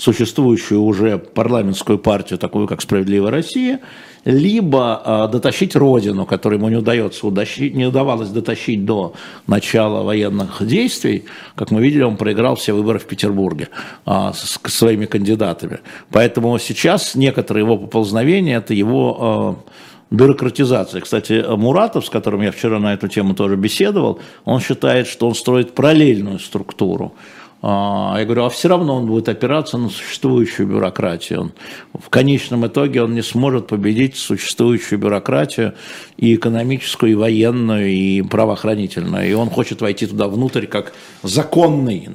[0.00, 3.80] существующую уже парламентскую партию, такую как «Справедливая Россия»,
[4.24, 9.12] либо э, дотащить Родину, которой ему не удается удащить, не удавалось дотащить до
[9.46, 11.24] начала военных действий.
[11.54, 13.68] Как мы видели, он проиграл все выборы в Петербурге
[14.06, 15.80] а, с, с своими кандидатами.
[16.10, 21.00] Поэтому сейчас некоторые его поползновения– это его э, бюрократизация.
[21.00, 25.34] Кстати, Муратов, с которым я вчера на эту тему тоже беседовал, он считает, что он
[25.34, 27.14] строит параллельную структуру.
[27.62, 31.40] А, Я говорю, а все равно он будет опираться на существующую бюрократию.
[31.40, 31.52] Он,
[31.92, 35.74] в конечном итоге он не сможет победить существующую бюрократию
[36.16, 39.28] и экономическую, и военную, и правоохранительную.
[39.28, 42.10] И он хочет войти туда внутрь как законный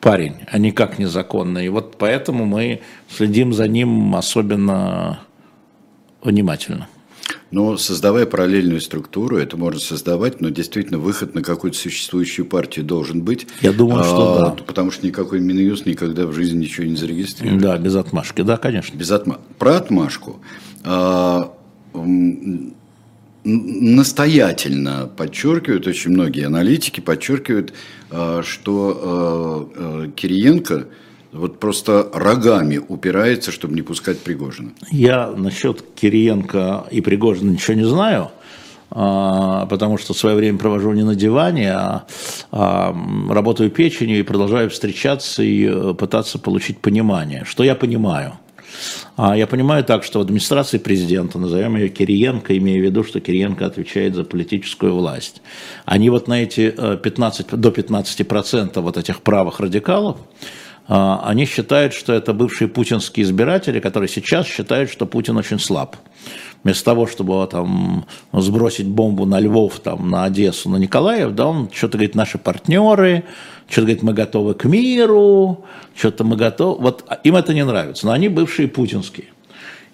[0.00, 1.66] парень, а не как незаконный.
[1.66, 5.20] И вот поэтому мы следим за ним особенно
[6.22, 6.88] внимательно.
[7.50, 13.22] Но создавая параллельную структуру, это можно создавать, но действительно выход на какую-то существующую партию должен
[13.22, 13.46] быть.
[13.62, 14.62] Я думаю, что А, да.
[14.64, 17.60] Потому что никакой Минюст никогда в жизни ничего не зарегистрирует.
[17.62, 18.96] Да, без отмашки, да, конечно.
[18.96, 19.40] Без отма...
[19.58, 20.40] Про отмашку.
[20.84, 21.54] А,
[23.44, 27.72] настоятельно подчеркивают, очень многие аналитики подчеркивают,
[28.10, 30.88] а, что а, а, Кириенко
[31.32, 34.70] вот просто рогами упирается, чтобы не пускать Пригожина.
[34.90, 38.30] Я насчет Кириенко и Пригожина ничего не знаю,
[38.90, 42.06] а, потому что свое время провожу не на диване, а,
[42.50, 42.96] а,
[43.28, 47.44] работаю печенью и продолжаю встречаться и э, пытаться получить понимание.
[47.44, 48.32] Что я понимаю?
[49.16, 53.20] А Я понимаю так, что в администрации президента, назовем ее Кириенко, имея в виду, что
[53.20, 55.42] Кириенко отвечает за политическую власть,
[55.84, 60.18] они вот на эти э, 15, до 15% вот этих правых радикалов,
[60.88, 65.96] они считают, что это бывшие путинские избиратели, которые сейчас считают, что Путин очень слаб.
[66.64, 71.70] Вместо того, чтобы там сбросить бомбу на Львов, там, на Одессу, на Николаев, да, он
[71.72, 73.24] что-то говорит, наши партнеры,
[73.68, 76.80] что-то говорит, мы готовы к миру, что-то мы готовы.
[76.80, 79.26] Вот им это не нравится, но они бывшие путинские.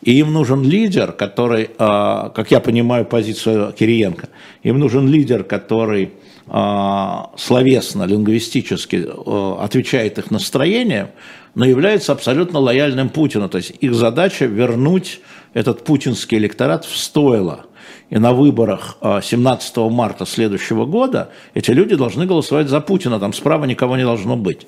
[0.03, 4.29] И им нужен лидер, который, а, как я понимаю позицию Кириенко,
[4.63, 6.11] им нужен лидер, который а,
[6.47, 11.09] словесно, лингвистически а, отвечает их настроениям,
[11.55, 13.49] но является абсолютно лояльным Путину.
[13.49, 15.21] То есть их задача вернуть
[15.55, 17.67] этот путинский электорат в стойло.
[18.11, 23.33] И на выборах а, 17 марта следующего года эти люди должны голосовать за Путина, там
[23.33, 24.67] справа никого не должно быть.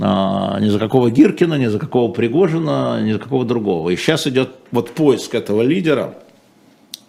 [0.00, 3.90] А, Ни за какого Гиркина, ни за какого Пригожина, ни за какого другого.
[3.90, 6.14] И сейчас идет вот поиск этого лидера,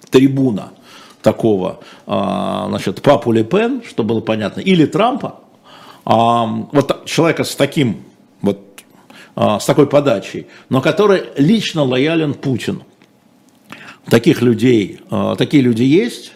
[0.09, 0.73] трибуна
[1.23, 5.39] такого, а, значит, папу Ле Пен, что было понятно, или Трампа,
[6.05, 8.03] а, вот человека с таким
[8.41, 8.59] вот
[9.35, 12.83] а, с такой подачей, но который лично лоялен Путину.
[14.05, 14.99] Таких людей,
[15.37, 16.33] такие люди есть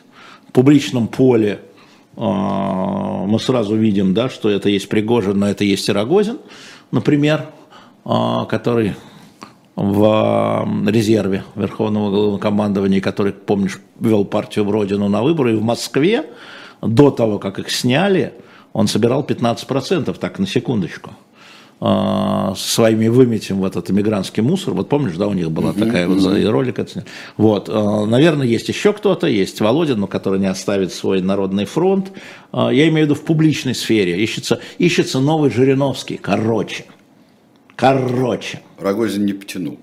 [0.48, 1.60] в публичном поле.
[2.16, 6.40] Мы сразу видим, да, что это есть Пригожин, но это есть и Рогозин,
[6.92, 7.48] например,
[8.06, 8.96] который
[9.78, 16.26] в резерве Верховного Главнокомандования, который, помнишь, вел партию в Родину на выборы, и в Москве,
[16.82, 18.34] до того, как их сняли,
[18.74, 21.12] он собирал 15%, так, на секундочку
[21.80, 24.74] со своими выметим в этот иммигрантский мусор.
[24.74, 26.80] Вот помнишь, да, у них была такая вот ролик.
[27.38, 32.12] Вот, а, наверное, есть еще кто-то, есть Володин, но который не оставит свой народный фронт.
[32.52, 34.18] А, Я имею в виду в публичной сфере.
[34.24, 36.18] Ищется, ищется новый Жириновский.
[36.18, 36.86] Короче.
[37.78, 38.60] Короче.
[38.80, 39.80] Рогозин не потянул.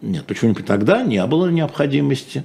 [0.00, 2.44] Нет, почему тогда не было необходимости.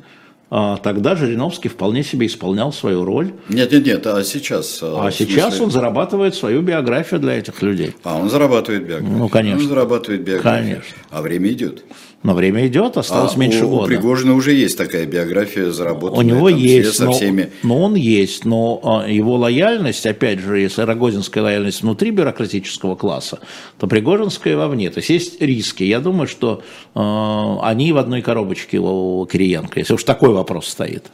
[0.50, 3.34] А, Тогда Жириновский вполне себе исполнял свою роль.
[3.50, 4.80] Нет, нет, нет, а сейчас?
[4.82, 5.66] А в сейчас смысле?
[5.66, 7.96] он зарабатывает свою биографию для этих людей.
[8.04, 9.18] А, он зарабатывает биографию.
[9.20, 9.62] Ну, конечно.
[9.62, 10.76] Он зарабатывает биографию.
[10.78, 10.98] Конечно.
[11.12, 11.84] А время идет.
[12.22, 13.84] Но время идет, осталось а меньше у, года.
[13.84, 16.20] у Пригожина уже есть такая биография заработанная.
[16.20, 17.50] У него там, все есть, со но, всеми.
[17.64, 23.40] но он есть, но а, его лояльность, опять же, если рогозинская лояльность внутри бюрократического класса,
[23.78, 24.90] то пригожинская вовне.
[24.90, 25.84] То есть есть риски.
[25.84, 26.62] Я думаю, что
[26.94, 31.06] а, они в одной коробочке у Кириенко, если уж такой вопрос стоит.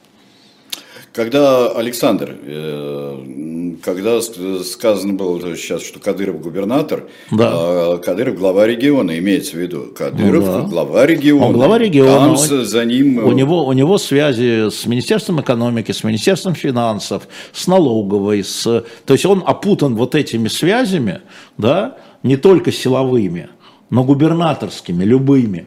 [1.16, 7.52] Когда Александр, э, когда сказано было сейчас, что Кадыров губернатор, Да.
[7.54, 9.94] а Кадыров глава региона, имеется в виду.
[9.98, 10.62] Кадыров Ну да.
[10.68, 11.46] глава региона.
[11.46, 12.12] Он глава региона.
[12.12, 13.26] Там Он- за- за ним...
[13.26, 18.64] У него, у него связи с Министерством экономики, с Министерством финансов, с налоговой, с...
[19.06, 21.22] то есть он опутан вот этими связями,
[21.58, 23.48] да, не только силовыми,
[23.90, 25.66] но губернаторскими, любыми,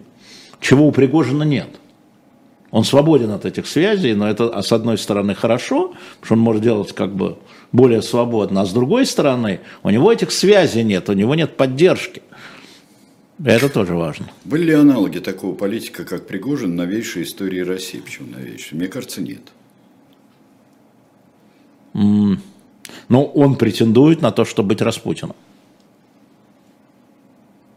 [0.60, 1.68] чего у Пригожина нет.
[2.70, 6.40] Он свободен от этих связей, но это, а с одной стороны, хорошо, потому что он
[6.40, 7.38] может делать как бы
[7.72, 12.22] более свободно, а с другой стороны, у него этих связей нет, у него нет поддержки.
[13.42, 14.26] Это тоже важно.
[14.44, 18.00] Были ли аналоги такого политика, как Пригожин, новейшей истории России?
[18.00, 18.76] Почему новейшей?
[18.76, 19.42] Мне кажется, нет.
[21.92, 25.36] Но он претендует на то, чтобы быть Распутиным.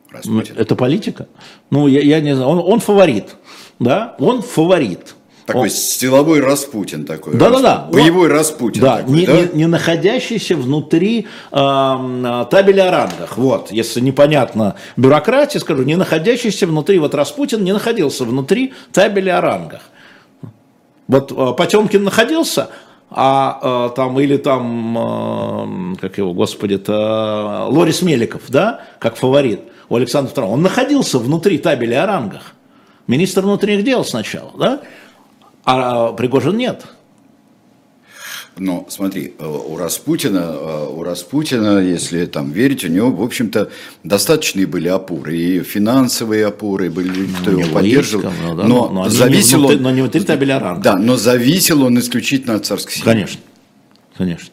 [0.10, 0.56] Распутин.
[0.58, 1.28] Это политика?
[1.70, 2.50] Ну, я, я не знаю.
[2.50, 3.36] Он, он фаворит.
[3.82, 4.16] Да?
[4.20, 5.16] Он фаворит.
[5.48, 7.34] Такой Он- силовой Распутин такой.
[7.34, 7.78] Да-да-да.
[7.78, 8.00] Распутин.
[8.04, 9.34] Боевой Распутин Да, такой, не, да?
[9.42, 13.38] не- не находящийся внутри э, табеля о рангах.
[13.38, 19.42] Вот, если непонятно бюрократии, скажу, не находящийся внутри, вот Распутин не находился внутри табеля о
[19.42, 19.82] рангах.
[21.08, 22.70] Вот э, Потемкин находился,
[23.10, 29.96] а э, там, или там, э, как его, господи-то, Лорис Меликов, да, как фаворит у
[29.96, 32.54] Александра II, он находился внутри табеля о рангах.
[33.08, 34.82] Министр внутренних дел сначала, да,
[35.66, 36.86] а Пригожин нет.
[38.58, 43.70] Но смотри, э, у Распутина, э, у Распутина, если там верить, у него, в общем-то,
[44.04, 45.38] достаточные были опоры.
[45.38, 48.26] И финансовые опоры были, люди, кто Ну, его поддерживал.
[48.30, 49.84] есть, ну, да, но но они не зависел внутри- он...
[49.84, 50.84] но не внутри табеля ранга.
[50.84, 53.06] Да, но зависел он исключительно от царской семьи.
[53.06, 53.42] Конечно,
[54.18, 54.50] конечно.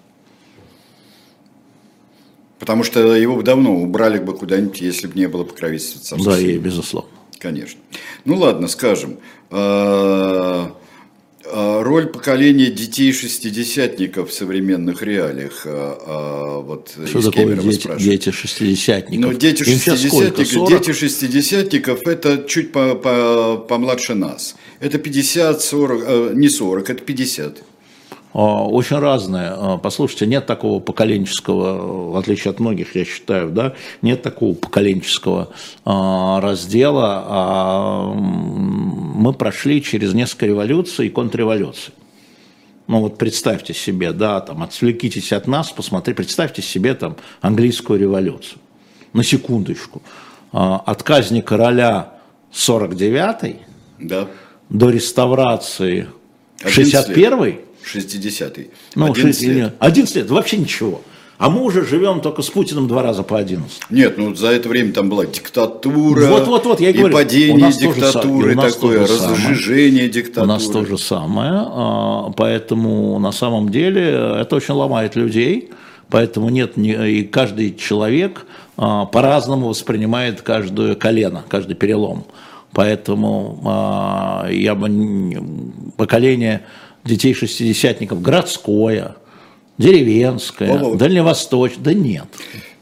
[2.60, 6.38] Потому что его бы давно убрали бы куда-нибудь, если бы не было покровительства царской Да,
[6.38, 6.54] семьи.
[6.54, 7.10] и безусловно.
[7.38, 7.80] Конечно.
[8.24, 9.18] Ну ладно, скажем.
[9.50, 10.66] э,
[11.44, 15.62] э, Роль поколения детей шестидесятников в современных реалиях.
[15.64, 19.32] э, Вот Что такое дети, дети шестидесятников?
[19.32, 20.68] Ну, дети шестидесятников, 40?
[20.70, 24.56] дети шестидесятников это чуть по, по, помладше нас.
[24.80, 27.62] Это 50, 40, э, не 40, это 50.
[28.34, 29.54] А, Очень разное.
[29.56, 35.48] А, Послушайте, нет такого поколенческого, в отличие от многих, я считаю, да, нет такого поколенческого
[35.84, 38.14] а, раздела.
[38.14, 41.92] Мы прошли через несколько революций и контрреволюций.
[42.86, 48.60] Ну вот представьте себе, да, там отвлекитесь от нас, посмотрите, представьте себе там английскую революцию.
[49.12, 50.00] На секундочку.
[50.52, 52.14] От казни короля
[52.52, 53.56] 49
[53.98, 54.28] Да.
[54.70, 56.08] до реставрации
[56.62, 57.16] 11 лет.
[57.16, 57.58] 61
[57.94, 58.70] 60-й.
[58.94, 59.74] ну, 11 шесть- лет.
[59.78, 61.02] 11 лет, вообще ничего.
[61.38, 63.82] А мы уже живем только с Путиным два раза по 11.
[63.90, 66.26] Нет, ну за это время там была диктатура.
[66.26, 69.36] Вот-вот-вот, я и говорю, падение тоже диктатуры, такое, тоже самое.
[69.36, 70.46] разжижение диктатуры.
[70.46, 74.02] У нас то же самое, а, поэтому на самом деле
[74.40, 75.70] это очень ломает людей,
[76.10, 78.44] поэтому нет, и каждый человек
[78.76, 82.24] а, по-разному воспринимает каждое колено, каждый перелом.
[82.72, 84.90] Поэтому а, я бы
[85.96, 86.62] поколение
[87.08, 89.16] детей шестидесятников городское,
[89.78, 90.98] деревенское, Володь.
[90.98, 92.24] дальневосточное, да нет.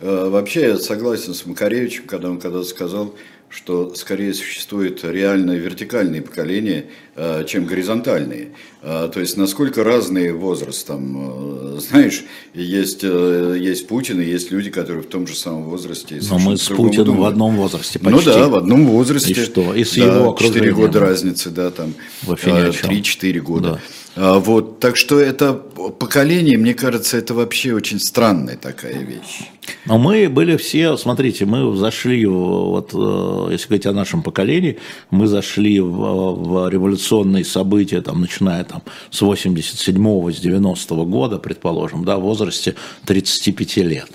[0.01, 3.15] Э, Вообще я согласен с Макаревичем, когда он когда сказал,
[3.49, 8.49] что скорее существует реальное вертикальные поколения, э, чем горизонтальные.
[8.83, 12.25] Э, То есть насколько разные возраст там, знаешь,
[12.55, 16.21] есть, есть Путин и есть люди, которые в том же самом возрасте.
[16.31, 17.33] Но мы с Путиным в думают.
[17.33, 18.31] одном возрасте Ну почти.
[18.31, 19.33] да, в одном возрасте.
[19.33, 19.75] И что?
[19.75, 20.75] И с Да, его 4 окружением.
[20.75, 21.95] года разницы, да, там.
[22.23, 22.91] Вообще ни о чем.
[22.91, 23.69] 3-4 года.
[23.75, 23.81] Да.
[24.17, 29.43] А, Вот, так что это поколение, мне кажется, это вообще очень странная такая вещь.
[29.85, 34.79] Но мы были все, смотрите, мы зашли, вот, э, если говорить о нашем поколении,
[35.11, 42.05] мы зашли в, в революционные события, там, начиная там, с 87-го, с 90-го года, предположим,
[42.05, 44.09] да, в возрасте 35 лет.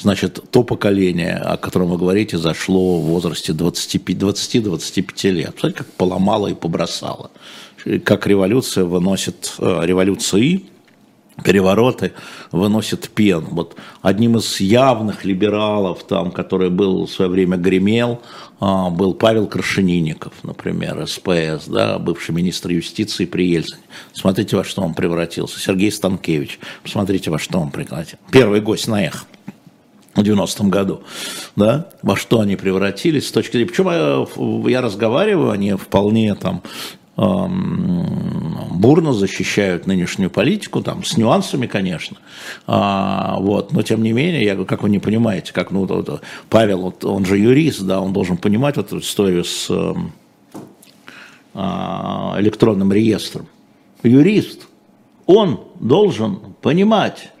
[0.00, 5.54] Значит, то поколение, о котором вы говорите, зашло в возрасте 25 20-25 лет.
[5.58, 7.30] Смотрите, как поломало и побросало.
[8.04, 10.64] Как революция выносит, э, революции,
[11.44, 12.12] перевороты
[12.50, 13.46] выносят пен.
[13.50, 18.20] Вот одним из явных либералов, там, который был в свое время гремел,
[18.60, 23.82] а, был Павел Крашенинников, например, СПС, да, бывший министр юстиции при Ельцине.
[24.12, 25.60] Смотрите, во что он превратился.
[25.60, 28.18] Сергей Станкевич, посмотрите, во что он превратился.
[28.30, 29.24] Первый гость на эхо
[30.14, 31.02] в 90-м году,
[31.54, 36.62] да, во что они превратились с точки зрения, причем я, я разговариваю, они вполне там
[37.18, 42.18] бурно защищают нынешнюю политику, там, с нюансами, конечно,
[42.66, 46.22] А, вот, но тем не менее, я, говорю, как вы не понимаете, как, ну, вот,
[46.48, 49.68] Павел, вот, он же юрист, да, он должен понимать вот эту историю с
[51.54, 53.48] а, электронным реестром.
[54.04, 54.68] Юрист,
[55.26, 57.32] он должен понимать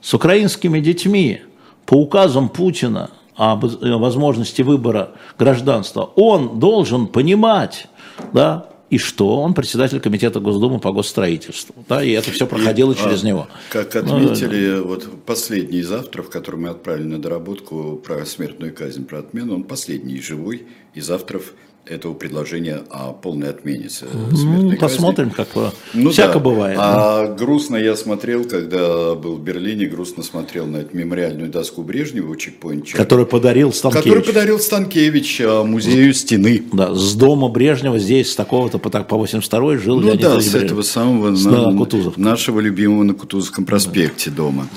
[0.00, 1.42] с украинскими детьми
[1.84, 3.54] по указам Путина э,
[3.96, 7.88] возможности выбора гражданства, он должен понимать,
[8.32, 11.74] да, и что он председатель комитета Госдумы по госстроительству.
[11.88, 13.48] Да, и это все проходило и, через а, него.
[13.70, 19.04] Как отметили, ну, вот последний из авторов, который мы отправили на доработку про смертную казнь,
[19.04, 21.52] про отмену, он последний живой из авторов
[21.88, 25.52] этого предложения о полной отмене ну, Посмотрим, казни.
[25.54, 26.38] как ну, всяко да.
[26.40, 26.78] бывает.
[26.80, 27.34] А да.
[27.34, 32.36] грустно я смотрел, когда был в Берлине, грустно смотрел на эту мемориальную доску Брежнева у
[32.36, 32.92] чекпоинта.
[32.92, 34.04] Который подарил Станкевич.
[34.04, 36.64] Который подарил Станкевич а, музею стены.
[36.72, 40.54] Да, с дома Брежнева здесь, с такого-то по, по 82 жил Ну Леонид да, с
[40.54, 41.70] этого самого с, на,
[42.16, 44.36] нашего любимого на Кутузовском проспекте да.
[44.36, 44.68] дома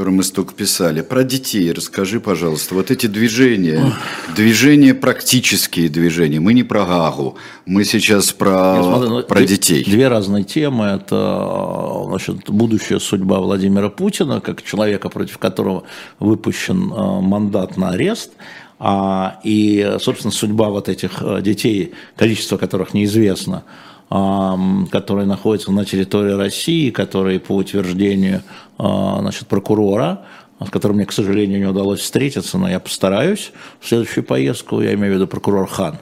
[0.00, 1.02] который мы столько писали.
[1.02, 2.74] Про детей расскажи, пожалуйста.
[2.74, 3.92] Вот эти движения,
[4.34, 6.40] движения, практические движения.
[6.40, 7.36] Мы не про Гагу,
[7.66, 9.84] мы сейчас про, Нет, смотри, ну, про детей.
[9.84, 10.86] Две разные темы.
[10.86, 15.82] Это значит, будущая судьба Владимира Путина, как человека, против которого
[16.18, 18.30] выпущен э, мандат на арест.
[18.78, 23.64] А, и, собственно, судьба вот этих э, детей, количество которых неизвестно,
[24.10, 28.42] которые находятся на территории России, которые по утверждению
[28.76, 30.26] а, значит, прокурора,
[30.58, 34.94] с которым мне, к сожалению, не удалось встретиться, но я постараюсь в следующую поездку, я
[34.94, 35.98] имею в виду прокурор Хан.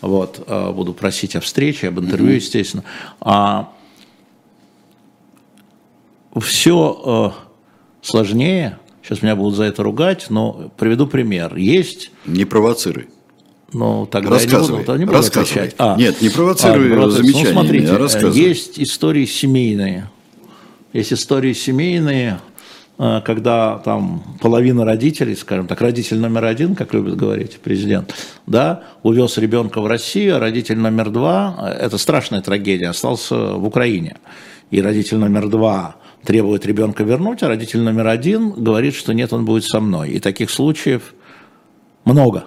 [0.00, 2.36] Вот, а, буду просить о встрече, об интервью, mm-hmm.
[2.36, 2.84] естественно.
[3.20, 3.68] А
[6.40, 7.34] все а,
[8.00, 11.56] сложнее, сейчас меня будут за это ругать, но приведу пример.
[11.56, 12.10] Есть...
[12.24, 13.08] Не провоцируй.
[13.74, 15.74] Ну, тогда я не буду, не буду отвечать.
[15.78, 20.08] А, Нет, не провоцируй а, замечания, ну, смотрите, а есть истории семейные.
[20.92, 22.38] Есть истории семейные,
[22.98, 28.14] э, когда там половина родителей, скажем так, родитель номер один, как любит говорить президент,
[28.46, 34.18] да, увез ребенка в Россию, а родитель номер два, это страшная трагедия, остался в Украине.
[34.70, 39.44] И родитель номер два требует ребенка вернуть, а родитель номер один говорит, что нет, он
[39.44, 40.10] будет со мной.
[40.10, 41.12] И таких случаев
[42.04, 42.44] много.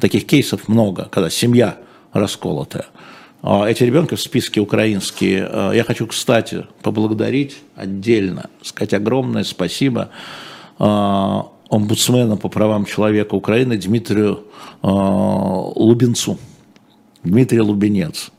[0.00, 1.76] Таких кейсов много, когда семья
[2.12, 2.86] расколотая.
[3.42, 5.46] А эти ребенки в списке украинские.
[5.50, 10.10] А, я хочу, кстати, поблагодарить отдельно, сказать огромное спасибо
[10.78, 14.44] а, омбудсмену по правам человека Украины Дмитрию
[14.82, 16.38] Лубенцу.
[17.22, 18.30] Дмитрий Лубенец.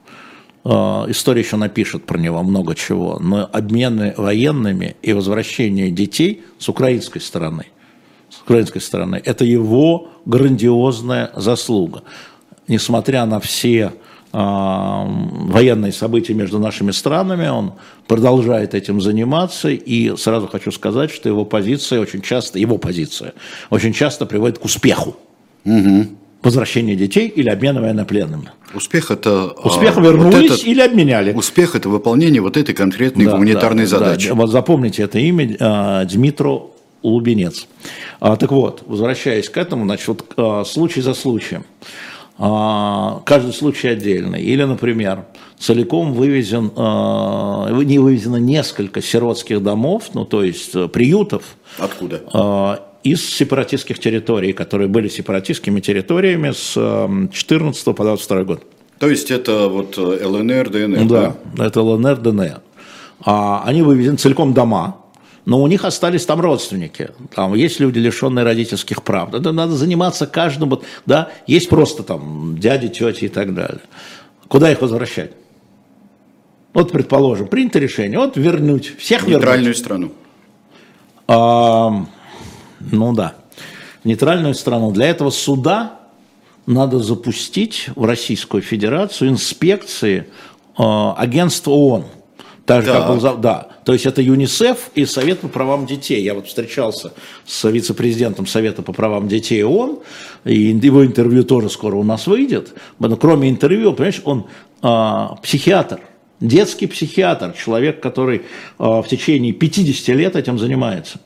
[0.63, 7.19] История еще напишет про него много чего, но обмены военными и возвращение детей с украинской
[7.19, 7.67] стороны–
[8.31, 9.21] с украинской стороны.
[9.23, 12.03] Это его грандиозная заслуга.
[12.67, 13.91] Несмотря на все
[14.31, 17.73] э, военные события между нашими странами, он
[18.07, 23.33] продолжает этим заниматься, и сразу хочу сказать, что его позиция очень часто, его позиция
[23.69, 25.17] очень часто приводит к успеху.
[25.65, 26.07] Угу.
[26.43, 28.49] Возвращение детей или обмена военнопленными.
[28.73, 29.47] Успех это...
[29.63, 31.33] Успех а, вернулись вот этот, или обменяли.
[31.33, 34.29] Успех это выполнение вот этой конкретной да, гуманитарной да, задачи.
[34.29, 36.71] Да, вот запомните это имя э, Дмитру
[37.03, 37.67] Лубенец.
[38.19, 41.65] А, так вот, возвращаясь к этому, значит, вот, а, случай за случаем.
[42.37, 44.41] А, каждый случай отдельный.
[44.41, 45.25] Или, например,
[45.59, 51.43] целиком вывезен, а, не вывезено несколько сиротских домов, ну, то есть э, приютов.
[51.77, 52.21] Откуда?
[52.33, 58.63] А, из сепаратистских территорий, которые были сепаратистскими территориями с 14 по 22 год.
[58.99, 61.05] То есть это вот э, ЛНР, ДНР?
[61.05, 61.65] Да, да?
[61.65, 62.61] это ЛНР, ДНР.
[63.23, 64.97] А, они вывезены целиком дома,
[65.45, 67.11] но у них остались там родственники.
[67.33, 69.33] Там есть люди, лишенные родительских прав.
[69.33, 70.79] Это надо заниматься каждым.
[71.05, 71.29] Да?
[71.47, 73.81] Есть просто там дяди, тети и так далее.
[74.47, 75.31] Куда их возвращать?
[76.73, 79.39] Вот, предположим, принято решение, вот вернуть, всех вернуть.
[79.39, 80.11] Нейтральную страну.
[81.27, 82.05] А,
[82.79, 83.35] ну да,
[84.05, 84.91] нейтральную страну.
[84.91, 85.99] Для этого суда
[86.65, 90.27] надо запустить в Российскую Федерацию инспекции
[90.77, 90.83] э,
[91.17, 92.05] агентства ООН–
[92.65, 92.99] так же, да.
[92.99, 93.67] как был, да.
[93.91, 96.23] То есть это ЮНИСЕФ и Совет по правам детей.
[96.23, 97.11] Я вот встречался
[97.45, 99.99] с вице-президентом Совета по правам детей ООН,
[100.45, 102.73] и его интервью тоже скоро у нас выйдет.
[102.99, 104.45] Но кроме интервью, понимаешь, он
[104.81, 105.99] а, психиатр,
[106.39, 108.43] детский психиатр, человек, который
[108.77, 111.19] а, в течение 50 лет этим занимается.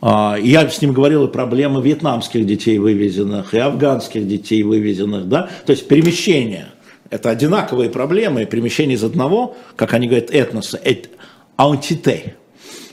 [0.00, 5.50] А, я с ним говорил и проблемы вьетнамских детей вывезенных, и афганских детей вывезенных, да,
[5.66, 6.68] то есть перемещение–
[7.12, 11.10] это одинаковые проблемы, перемещение из одного, как они говорят, этноса, эт,
[11.56, 12.36] аутите.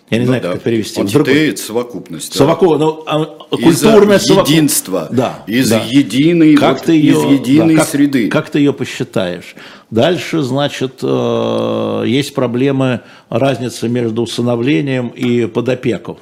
[0.09, 0.47] Я не ну, знаю, да.
[0.47, 0.99] как это перевести.
[0.99, 2.33] Антите– это совокупность.
[2.33, 4.49] Совокупность, ну, а, культурное совокупность.
[4.49, 5.07] единство.
[5.11, 5.43] Да.
[5.45, 5.83] Из да.
[5.87, 8.27] единой, как вот, ты ее, из единой да, как, среды.
[8.29, 9.55] Как ты ее посчитаешь?
[9.91, 16.19] Дальше, значит, э, есть проблемы разницы между усыновлением и под опеку.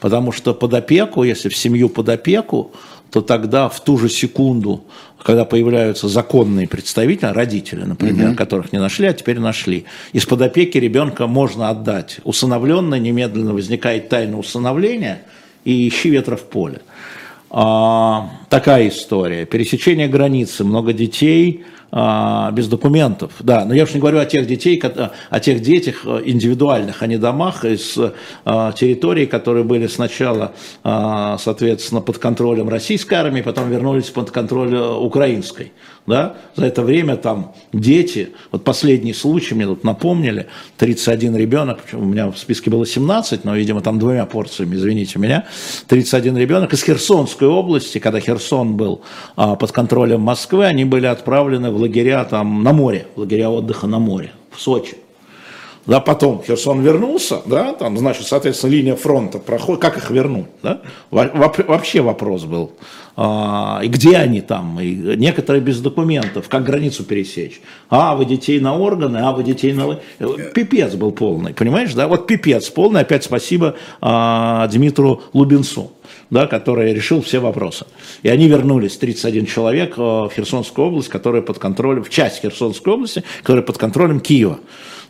[0.00, 2.72] Потому что под опеку, если в семью под опеку,
[3.10, 4.84] то тогда в ту же секунду,
[5.22, 8.36] когда появляются законные представители, родители, например, угу.
[8.36, 12.18] которых не нашли, а теперь нашли, из-под опеки ребенка можно отдать.
[12.24, 15.22] Усыновленный немедленно возникает тайна усыновления
[15.64, 16.80] и ищи ветра в поле.
[17.50, 19.46] А, такая история.
[19.46, 24.82] Пересечение границы, много детей– без документов, да, но я уж не говорю о тех детей,
[25.30, 27.96] о тех детях э, индивидуальных, а не домах из
[28.44, 30.52] а, территорий, которые были сначала,
[30.84, 35.72] а, соответственно, под контролем российской армии, потом вернулись под контроль э, украинской
[36.06, 40.46] да, за это время там дети, вот последний случай мне тут напомнили,
[40.78, 45.46] 31 ребенок, у меня в списке было 17, но, видимо, там двумя порциями, извините меня,
[45.88, 49.02] 31 ребенок из Херсонской области, когда Херсон был
[49.36, 53.86] а, под контролем Москвы, они были отправлены в лагеря там на море, в лагеря отдыха
[53.86, 54.96] на море, в Сочи.
[55.86, 60.80] Да, потом Херсон вернулся, да, там, значит, соответственно, линия фронта проходит, как их вернуть, да?
[61.10, 62.72] Вообще вопрос был.
[63.16, 64.80] А, и где они там?
[64.80, 67.60] И некоторые без документов, как границу пересечь?
[67.88, 70.00] А, вы детей на органы, а, вы детей на...
[70.54, 72.08] Пипец был полный, понимаешь, да?
[72.08, 75.92] Вот пипец полный, опять спасибо а, Дмитру Лубенцу
[76.30, 77.86] да, который решил все вопросы.
[78.22, 82.92] И они вернулись, 31 человек, а, в Херсонскую область, которая под контролем, в часть Херсонской
[82.92, 84.58] области, которая под контролем Киева.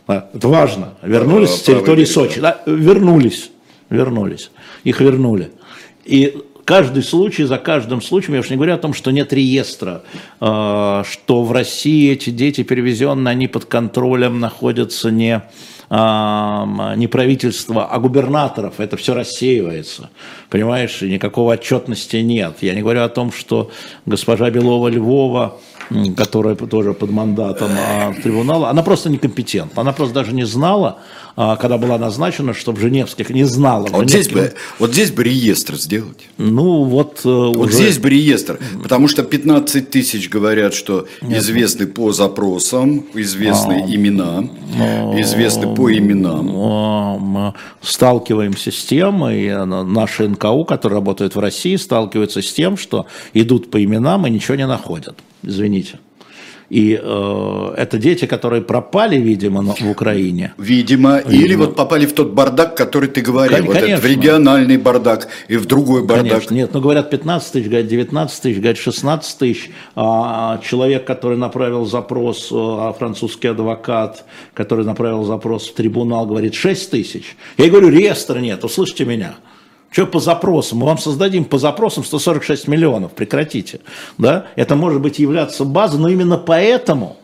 [0.07, 0.93] Это важно.
[1.01, 2.39] Вернулись с территории Сочи.
[2.39, 3.51] Да, вернулись.
[3.89, 4.51] Вернулись.
[4.83, 5.51] Их вернули.
[6.05, 10.03] И каждый случай, за каждым случаем, я уж не говорю о том, что нет реестра,
[10.39, 15.41] а, что в России эти дети перевезенные, они под контролем находятся не
[15.89, 20.09] а, не правительства, а губернаторов, это все рассеивается.
[20.49, 22.57] Понимаешь, никакого отчетности нет.
[22.61, 23.71] Я не говорю о том, что
[24.05, 25.53] госпожа Белова-Львова
[26.15, 29.81] которая тоже под мандатом а, трибунала, она просто некомпетентна.
[29.81, 30.99] Она просто даже не знала,
[31.37, 33.87] когда была назначена, что в Женевских не знала.
[33.91, 36.29] Вот здесь, бы, вот здесь бы реестр сделать.
[36.39, 37.21] Ну, вот...
[37.25, 37.73] Э, вот уже...
[37.73, 38.59] здесь бы реестр.
[38.81, 41.43] Потому что 15 тысяч говорят, что Нет.
[41.43, 46.51] известны по запросам, известны а, имена, а, известны по именам.
[46.57, 53.05] А, сталкиваемся с тем, и наши НКУ, которые работают в России, сталкиваются с тем, что
[53.35, 55.99] идут по именам и ничего не находят извините.
[56.69, 60.53] И э, это дети, которые пропали, видимо, в Украине.
[60.57, 63.57] Видимо, видимо, или вот попали в тот бардак, который ты говорил.
[63.57, 63.73] Конечно.
[63.73, 66.31] Вот этот, в региональный бардак и в другой бардак.
[66.31, 66.53] Конечно.
[66.53, 69.71] Нет, ну говорят 15 тысяч, говорят 19 тысяч, говорят 16 тысяч.
[69.95, 76.91] А человек, который направил запрос, а французский адвокат, который направил запрос в трибунал, говорит 6
[76.91, 77.37] тысяч.
[77.57, 79.35] Я говорю, реестра нет, услышьте меня.
[79.89, 80.79] Что по запросам?
[80.79, 83.79] Мы вам создадим по запросам 146 миллионов, прекратите.
[84.17, 84.47] Да?
[84.55, 87.17] Это может быть являться базой, но именно поэтому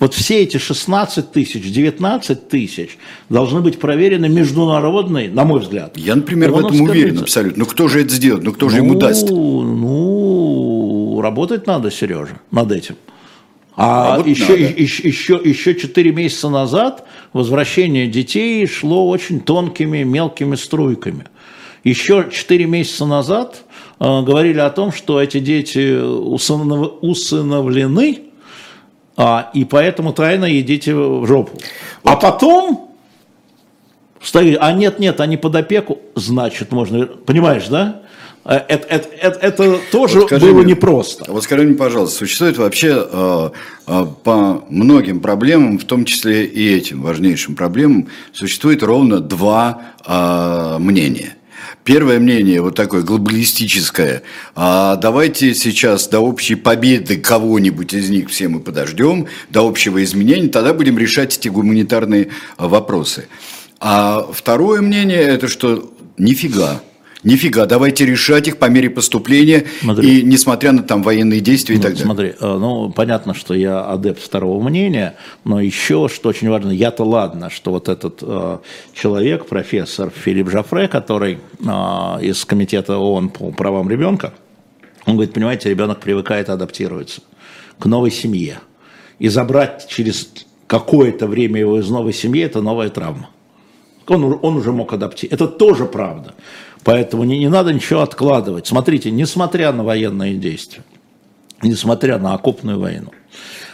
[0.00, 2.98] вот все эти 16 тысяч, 19 тысяч
[3.28, 5.96] должны быть проверены международной, на мой взгляд.
[5.96, 7.64] Я, например, в этом уверен абсолютно.
[7.64, 8.44] Ну кто же это сделает?
[8.44, 9.28] Ну кто же ну, ему даст?
[9.28, 12.96] Ну, работать надо, Сережа, над этим.
[13.80, 20.02] А, а вот еще, еще, еще, еще 4 месяца назад возвращение детей шло очень тонкими,
[20.02, 21.26] мелкими струйками.
[21.84, 23.62] Еще 4 месяца назад
[24.00, 28.20] э, говорили о том, что эти дети усынов, усыновлены,
[29.16, 31.58] а, и поэтому тайно идите в жопу.
[32.04, 32.94] А потом
[34.22, 38.02] стоит, а нет, нет, они под опеку, значит, можно, понимаешь, да?
[38.44, 41.30] Это, это, это, это тоже вот было мне, непросто.
[41.30, 43.50] Вот скажи мне, пожалуйста, существует вообще э,
[43.86, 50.76] э, по многим проблемам, в том числе и этим важнейшим проблемам, существует ровно два э,
[50.78, 51.37] мнения.
[51.88, 54.22] Первое мнение, вот такое глобалистическое,
[54.54, 60.48] а давайте сейчас до общей победы кого-нибудь из них все мы подождем, до общего изменения,
[60.48, 62.28] тогда будем решать эти гуманитарные
[62.58, 63.26] вопросы.
[63.80, 65.90] А второе мнение, это что?
[66.18, 66.82] Нифига,
[67.24, 70.20] Нифига, давайте решать их по мере поступления смотри.
[70.20, 72.04] и несмотря на там военные действия и ну, так далее.
[72.04, 77.04] Смотри, э, ну понятно, что я адепт второго мнения, но еще, что очень важно, я-то
[77.04, 78.58] ладно, что вот этот э,
[78.92, 81.64] человек, профессор Филипп Жафре, который э,
[82.22, 84.32] из комитета ООН по правам ребенка,
[85.04, 87.22] он говорит, понимаете, ребенок привыкает адаптироваться
[87.78, 88.60] к новой семье.
[89.18, 90.30] И забрать через
[90.68, 93.30] какое-то время его из новой семьи– это новая травма.
[94.06, 95.34] Он, он уже мог адаптироваться.
[95.34, 96.34] Это тоже правда.
[96.88, 98.66] Поэтому не, не надо ничего откладывать.
[98.66, 100.82] Смотрите, несмотря на военные действия,
[101.62, 103.10] несмотря на окопную войну,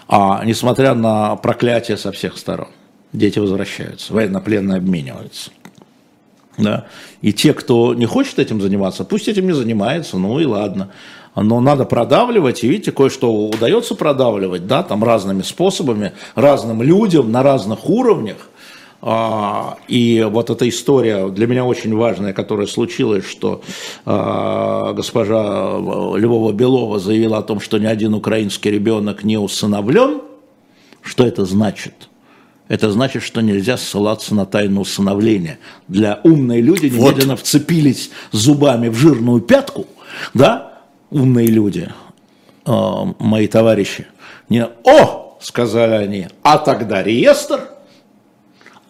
[0.08, 2.70] а несмотря на проклятие со всех сторон,
[3.12, 5.52] дети возвращаются, военнопленные обмениваются.
[6.58, 6.86] Да?
[7.22, 10.90] И те, кто не хочет этим заниматься, пусть этим не занимается, ну и ладно.
[11.36, 17.44] Но надо продавливать, и видите, кое-что удается продавливать, да, там разными способами, разным людям на
[17.44, 18.48] разных уровнях,
[19.06, 23.60] и вот эта история для меня очень важная, которая случилась, что
[24.06, 30.22] а, госпожа Львова-Белова заявила о том, что ни один украинский ребенок не усыновлен.
[31.02, 32.08] Что это значит?
[32.68, 35.58] Это значит, что нельзя ссылаться на тайну усыновления.
[35.86, 37.40] Для умной люди немедленно вот.
[37.40, 39.86] вцепились зубами в жирную пятку,
[40.32, 40.80] да,
[41.10, 41.90] умные люди,
[42.64, 42.72] э,
[43.18, 44.06] мои товарищи.
[44.48, 47.68] Не, о, сказали они, а тогда реестр,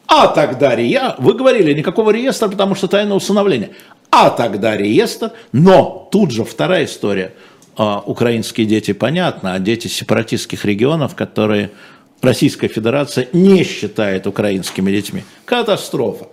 [0.06, 3.70] а тогда реестр, вы говорили, никакого реестра, потому что тайна усыновления,
[4.10, 7.34] а тогда реестр, но тут же вторая история,
[7.76, 11.70] э, украинские дети, понятно, а дети сепаратистских регионов, которые
[12.22, 15.24] Российская Федерация не считает украинскими детьми.
[15.44, 16.28] Катастрофа.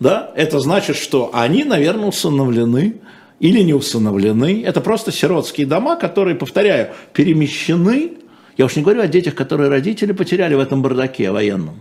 [0.00, 0.32] Да?
[0.36, 2.96] Это значит, что они, наверное, усыновлены
[3.40, 4.62] или не усыновлены.
[4.64, 8.12] Это просто сиротские дома, которые, повторяю, перемещены.
[8.56, 11.80] Я уж не говорю о детях, которые родители потеряли в этом бардаке военном.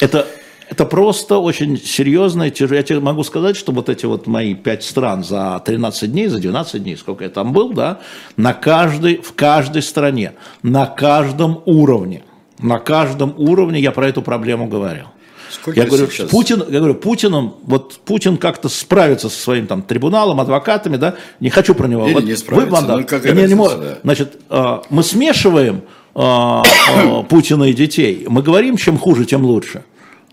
[0.00, 0.26] Это,
[0.68, 2.44] это просто очень серьезно.
[2.44, 2.50] Я
[2.82, 6.82] тебе могу сказать, что вот эти вот мои пять стран за 13 дней, за 12
[6.82, 8.00] дней, сколько я там был, да,
[8.36, 10.32] на каждой, в каждой стране,
[10.62, 12.22] на каждом уровне
[12.62, 15.06] на каждом уровне я про эту проблему говорил.
[15.50, 16.30] Сколько я говорю, сейчас?
[16.30, 21.50] Путин, я говорю, Путиным, вот Путин как-то справится со своим там трибуналом, адвокатами, да, не
[21.50, 22.06] хочу про него.
[22.06, 23.98] Или вот не справится, вы, ну, какая не, не да.
[24.04, 25.82] Значит, э, мы смешиваем
[26.14, 29.82] э, э, Путина и детей, мы говорим, чем хуже, тем лучше.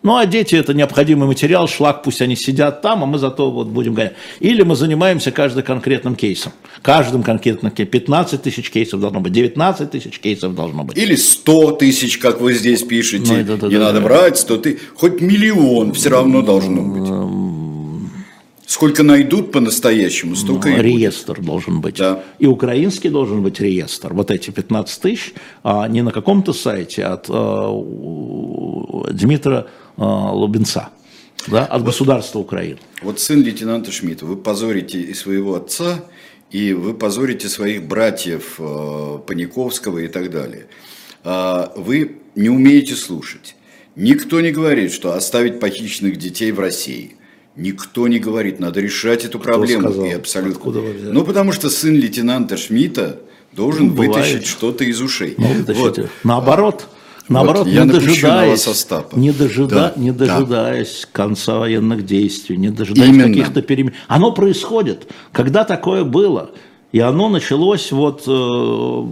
[0.07, 3.67] Ну, а дети это необходимый материал, шлак, пусть они сидят там, а мы зато вот
[3.67, 4.13] будем гонять.
[4.39, 6.53] Или мы занимаемся каждым конкретным кейсом.
[6.81, 7.91] Каждым конкретным кейсом.
[7.91, 10.97] 15 тысяч кейсов должно быть, 19 тысяч кейсов должно быть.
[10.97, 13.33] Или 100 тысяч, как вы здесь пишете.
[13.33, 14.05] Ну, это, это, Не да, надо да.
[14.05, 14.79] брать 100 тысяч.
[14.95, 17.57] Хоть миллион все равно должно быть.
[18.65, 21.45] Сколько найдут по-настоящему, столько ну, и Реестр будет.
[21.45, 21.97] должен быть.
[21.97, 22.23] Да.
[22.39, 24.13] И украинский должен быть реестр.
[24.13, 25.33] Вот эти 15 тысяч,
[25.63, 27.71] а не на каком-то сайте от а,
[29.11, 29.67] Дмитра
[29.97, 30.89] Лубенца.
[31.47, 32.79] Да, от вот, государства Украины.
[33.01, 36.03] Вот сын лейтенанта Шмидта, вы позорите и своего отца,
[36.51, 40.67] и вы позорите своих братьев э, Паниковского и так далее.
[41.23, 43.55] Э, вы не умеете слушать.
[43.95, 47.15] Никто не говорит, что оставить похищенных детей в России.
[47.55, 49.89] Никто не говорит, надо решать эту Кто проблему.
[49.89, 50.05] Сказал?
[50.05, 50.57] И абсолютно.
[50.57, 51.11] Откуда вы взяли?
[51.11, 53.19] Ну, потому что сын лейтенанта Шмидта
[53.53, 55.33] должен ну, вытащить что-то из ушей.
[55.37, 56.09] Ну, вот.
[56.23, 56.87] Наоборот.
[57.29, 58.65] Наоборот, вот, не, дожидаясь,
[59.13, 61.09] не, дожида, да, не дожидаясь да.
[61.11, 63.93] конца военных действий, не дожидаясь каких-то перемен.
[64.07, 65.11] Оно происходит.
[65.33, 66.51] Когда такое было?
[66.93, 69.05] И оно началось вот э,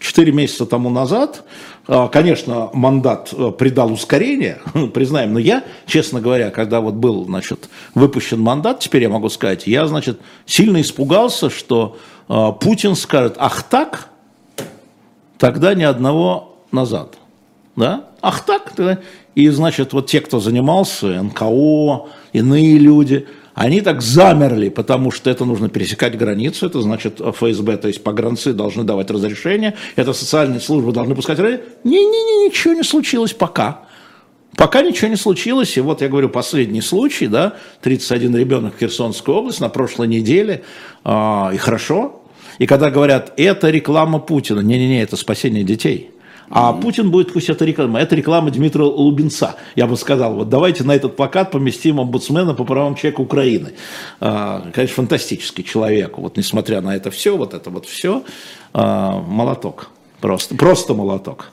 [0.00, 1.44] 4 месяца тому назад.
[1.88, 4.60] Э, конечно, мандат э, придал ускорение,
[4.94, 9.66] признаем, но я, честно говоря, когда вот был, значит, выпущен мандат, теперь я могу сказать,
[9.66, 11.96] я, значит, сильно испугался, что
[12.28, 14.08] э, Путин скажет, ах так,
[15.38, 17.16] тогда ни одного назад.
[17.76, 18.06] Да?
[18.20, 18.72] Ах так?
[19.34, 25.44] И, значит, вот те, кто занимался, НКО, иные люди, они так замерли, потому что это
[25.44, 30.92] нужно пересекать границу, это значит ФСБ, то есть погранцы должны давать разрешение, это социальные службы
[30.92, 33.82] должны пускать Не-не-не, ничего не случилось пока.
[34.56, 39.34] Пока ничего не случилось, и вот я говорю, последний случай, да, 31 ребенок в Херсонской
[39.34, 40.62] области на прошлой неделе,
[41.04, 42.22] э, и хорошо.
[42.58, 46.10] И когда говорят, это реклама Путина, не-не-не, это спасение детей–
[46.54, 47.98] а Путин будет пусть это реклама.
[47.98, 49.56] Это реклама Дмитрия Лубенца.
[49.74, 53.72] Я бы сказал, вот давайте на этот плакат поместим омбудсмена по правам человека Украины.
[54.20, 56.18] А, конечно, фантастический человек.
[56.18, 58.22] Вот несмотря на это все, вот это вот все,
[58.74, 59.88] а, молоток.
[60.20, 61.52] Просто, просто молоток.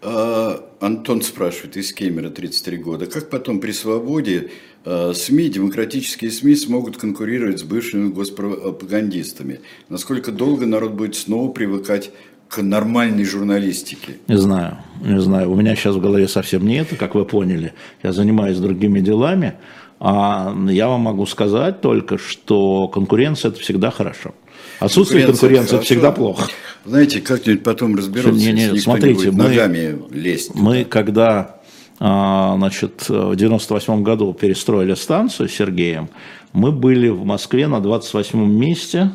[0.00, 3.04] А, Антон спрашивает из Кемера, 33 года.
[3.04, 4.50] Как потом при свободе
[4.84, 9.60] СМИ, демократические СМИ смогут конкурировать с бывшими госпропагандистами?
[9.90, 12.10] Насколько долго народ будет снова привыкать
[12.54, 14.16] к нормальной журналистике?
[14.28, 15.50] Не знаю, не знаю.
[15.50, 17.72] У меня сейчас в голове совсем не это, как вы поняли.
[18.02, 19.54] Я занимаюсь другими делами.
[20.00, 24.34] А я вам могу сказать только, что конкуренция– это всегда хорошо.
[24.78, 26.48] Отсутствие конкуренции– это всегда плохо.
[26.84, 30.54] Знаете, как-нибудь потом разберутся, не, не, смотрите, мы, ногами лезть.
[30.54, 31.60] Мы, когда
[31.98, 36.08] а, значит, в 98 году перестроили станцию с Сергеем,
[36.52, 39.10] мы были в Москве на 28 месте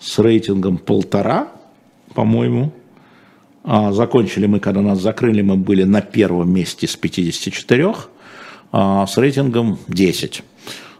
[0.00, 1.48] с рейтингом полтора–
[2.16, 2.72] по-моему.
[3.62, 7.94] А, закончили мы, когда нас закрыли, мы были на первом месте с 54,
[8.72, 10.42] а, с рейтингом 10.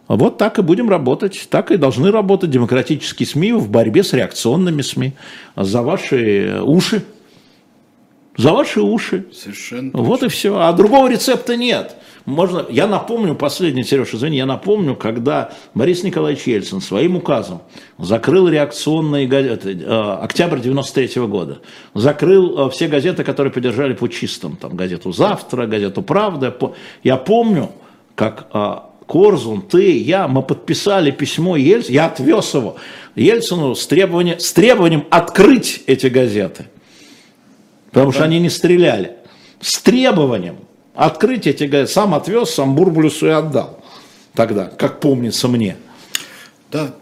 [0.09, 4.83] Вот так и будем работать, так и должны работать демократические СМИ в борьбе с реакционными
[4.83, 5.15] СМИ.
[5.57, 7.03] За ваши уши.
[8.37, 9.25] За ваши уши.
[9.33, 9.91] Совершенно.
[9.95, 10.27] Вот точно.
[10.27, 10.59] и все.
[10.59, 11.97] А другого рецепта нет.
[12.27, 17.63] Можно, я напомню, последний, Сереж, извини, я напомню, когда Борис Николаевич Ельцин своим указом
[17.99, 21.61] закрыл реакционные газеты, э, октябрь 93 -го года,
[21.95, 26.53] закрыл э, все газеты, которые поддержали путчистам, там, газету «Завтра», газету «Правда».
[27.05, 27.71] Я помню,
[28.17, 28.75] как э,
[29.07, 32.75] Корзун, ты, я, мы подписали письмо Ельцину, я отвез его
[33.15, 36.67] Ельцину с, требованием, с требованием открыть эти газеты,
[37.93, 39.13] потому что они не стреляли,
[39.61, 40.57] с требованием
[40.97, 43.83] открыть эти газеты, сам отвез, сам Бурбулюсу и отдал
[44.35, 45.77] тогда, как помнится мне.
[46.71, 46.95] Да,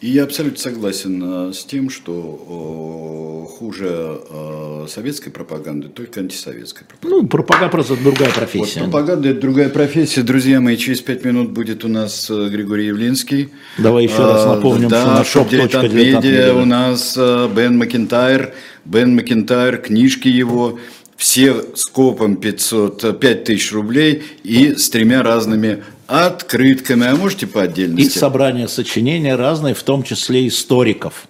[0.00, 7.22] и я абсолютно согласен э, с тем, что хуже э, советской пропаганды только антисоветская пропаганда.
[7.22, 8.80] Ну, пропаганда просто другая профессия.
[8.80, 10.22] Вот, пропаганда это другая профессия.
[10.22, 13.50] Друзья мои, через пять минут будет у нас э, Григорий Явлинский.
[13.76, 17.18] Давай еще раз напомним, да, что на shop media у нас
[17.54, 18.54] Бен Макентайр.
[18.86, 20.78] Бен Макентайр, книжки его
[21.20, 28.16] все скопом 500, 5000 рублей и с тремя разными открытками, а можете по отдельности.
[28.16, 31.28] И собрание сочинения разные, в том числе историков.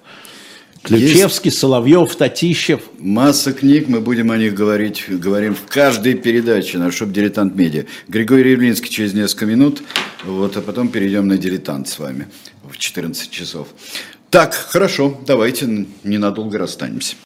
[0.84, 2.82] Ключевский, Есть Соловьев, Татищев.
[3.01, 7.84] Масса книг, мы будем о них говорить, говорим в каждой передаче на Shop Дилетант Медиа.
[8.07, 9.82] Григорий Ривлинский через несколько минут,
[10.24, 12.28] вот, а потом перейдем на Дилетант с вами
[12.62, 13.66] в 14 часов.
[14.30, 17.16] Так, хорошо, давайте ненадолго расстанемся.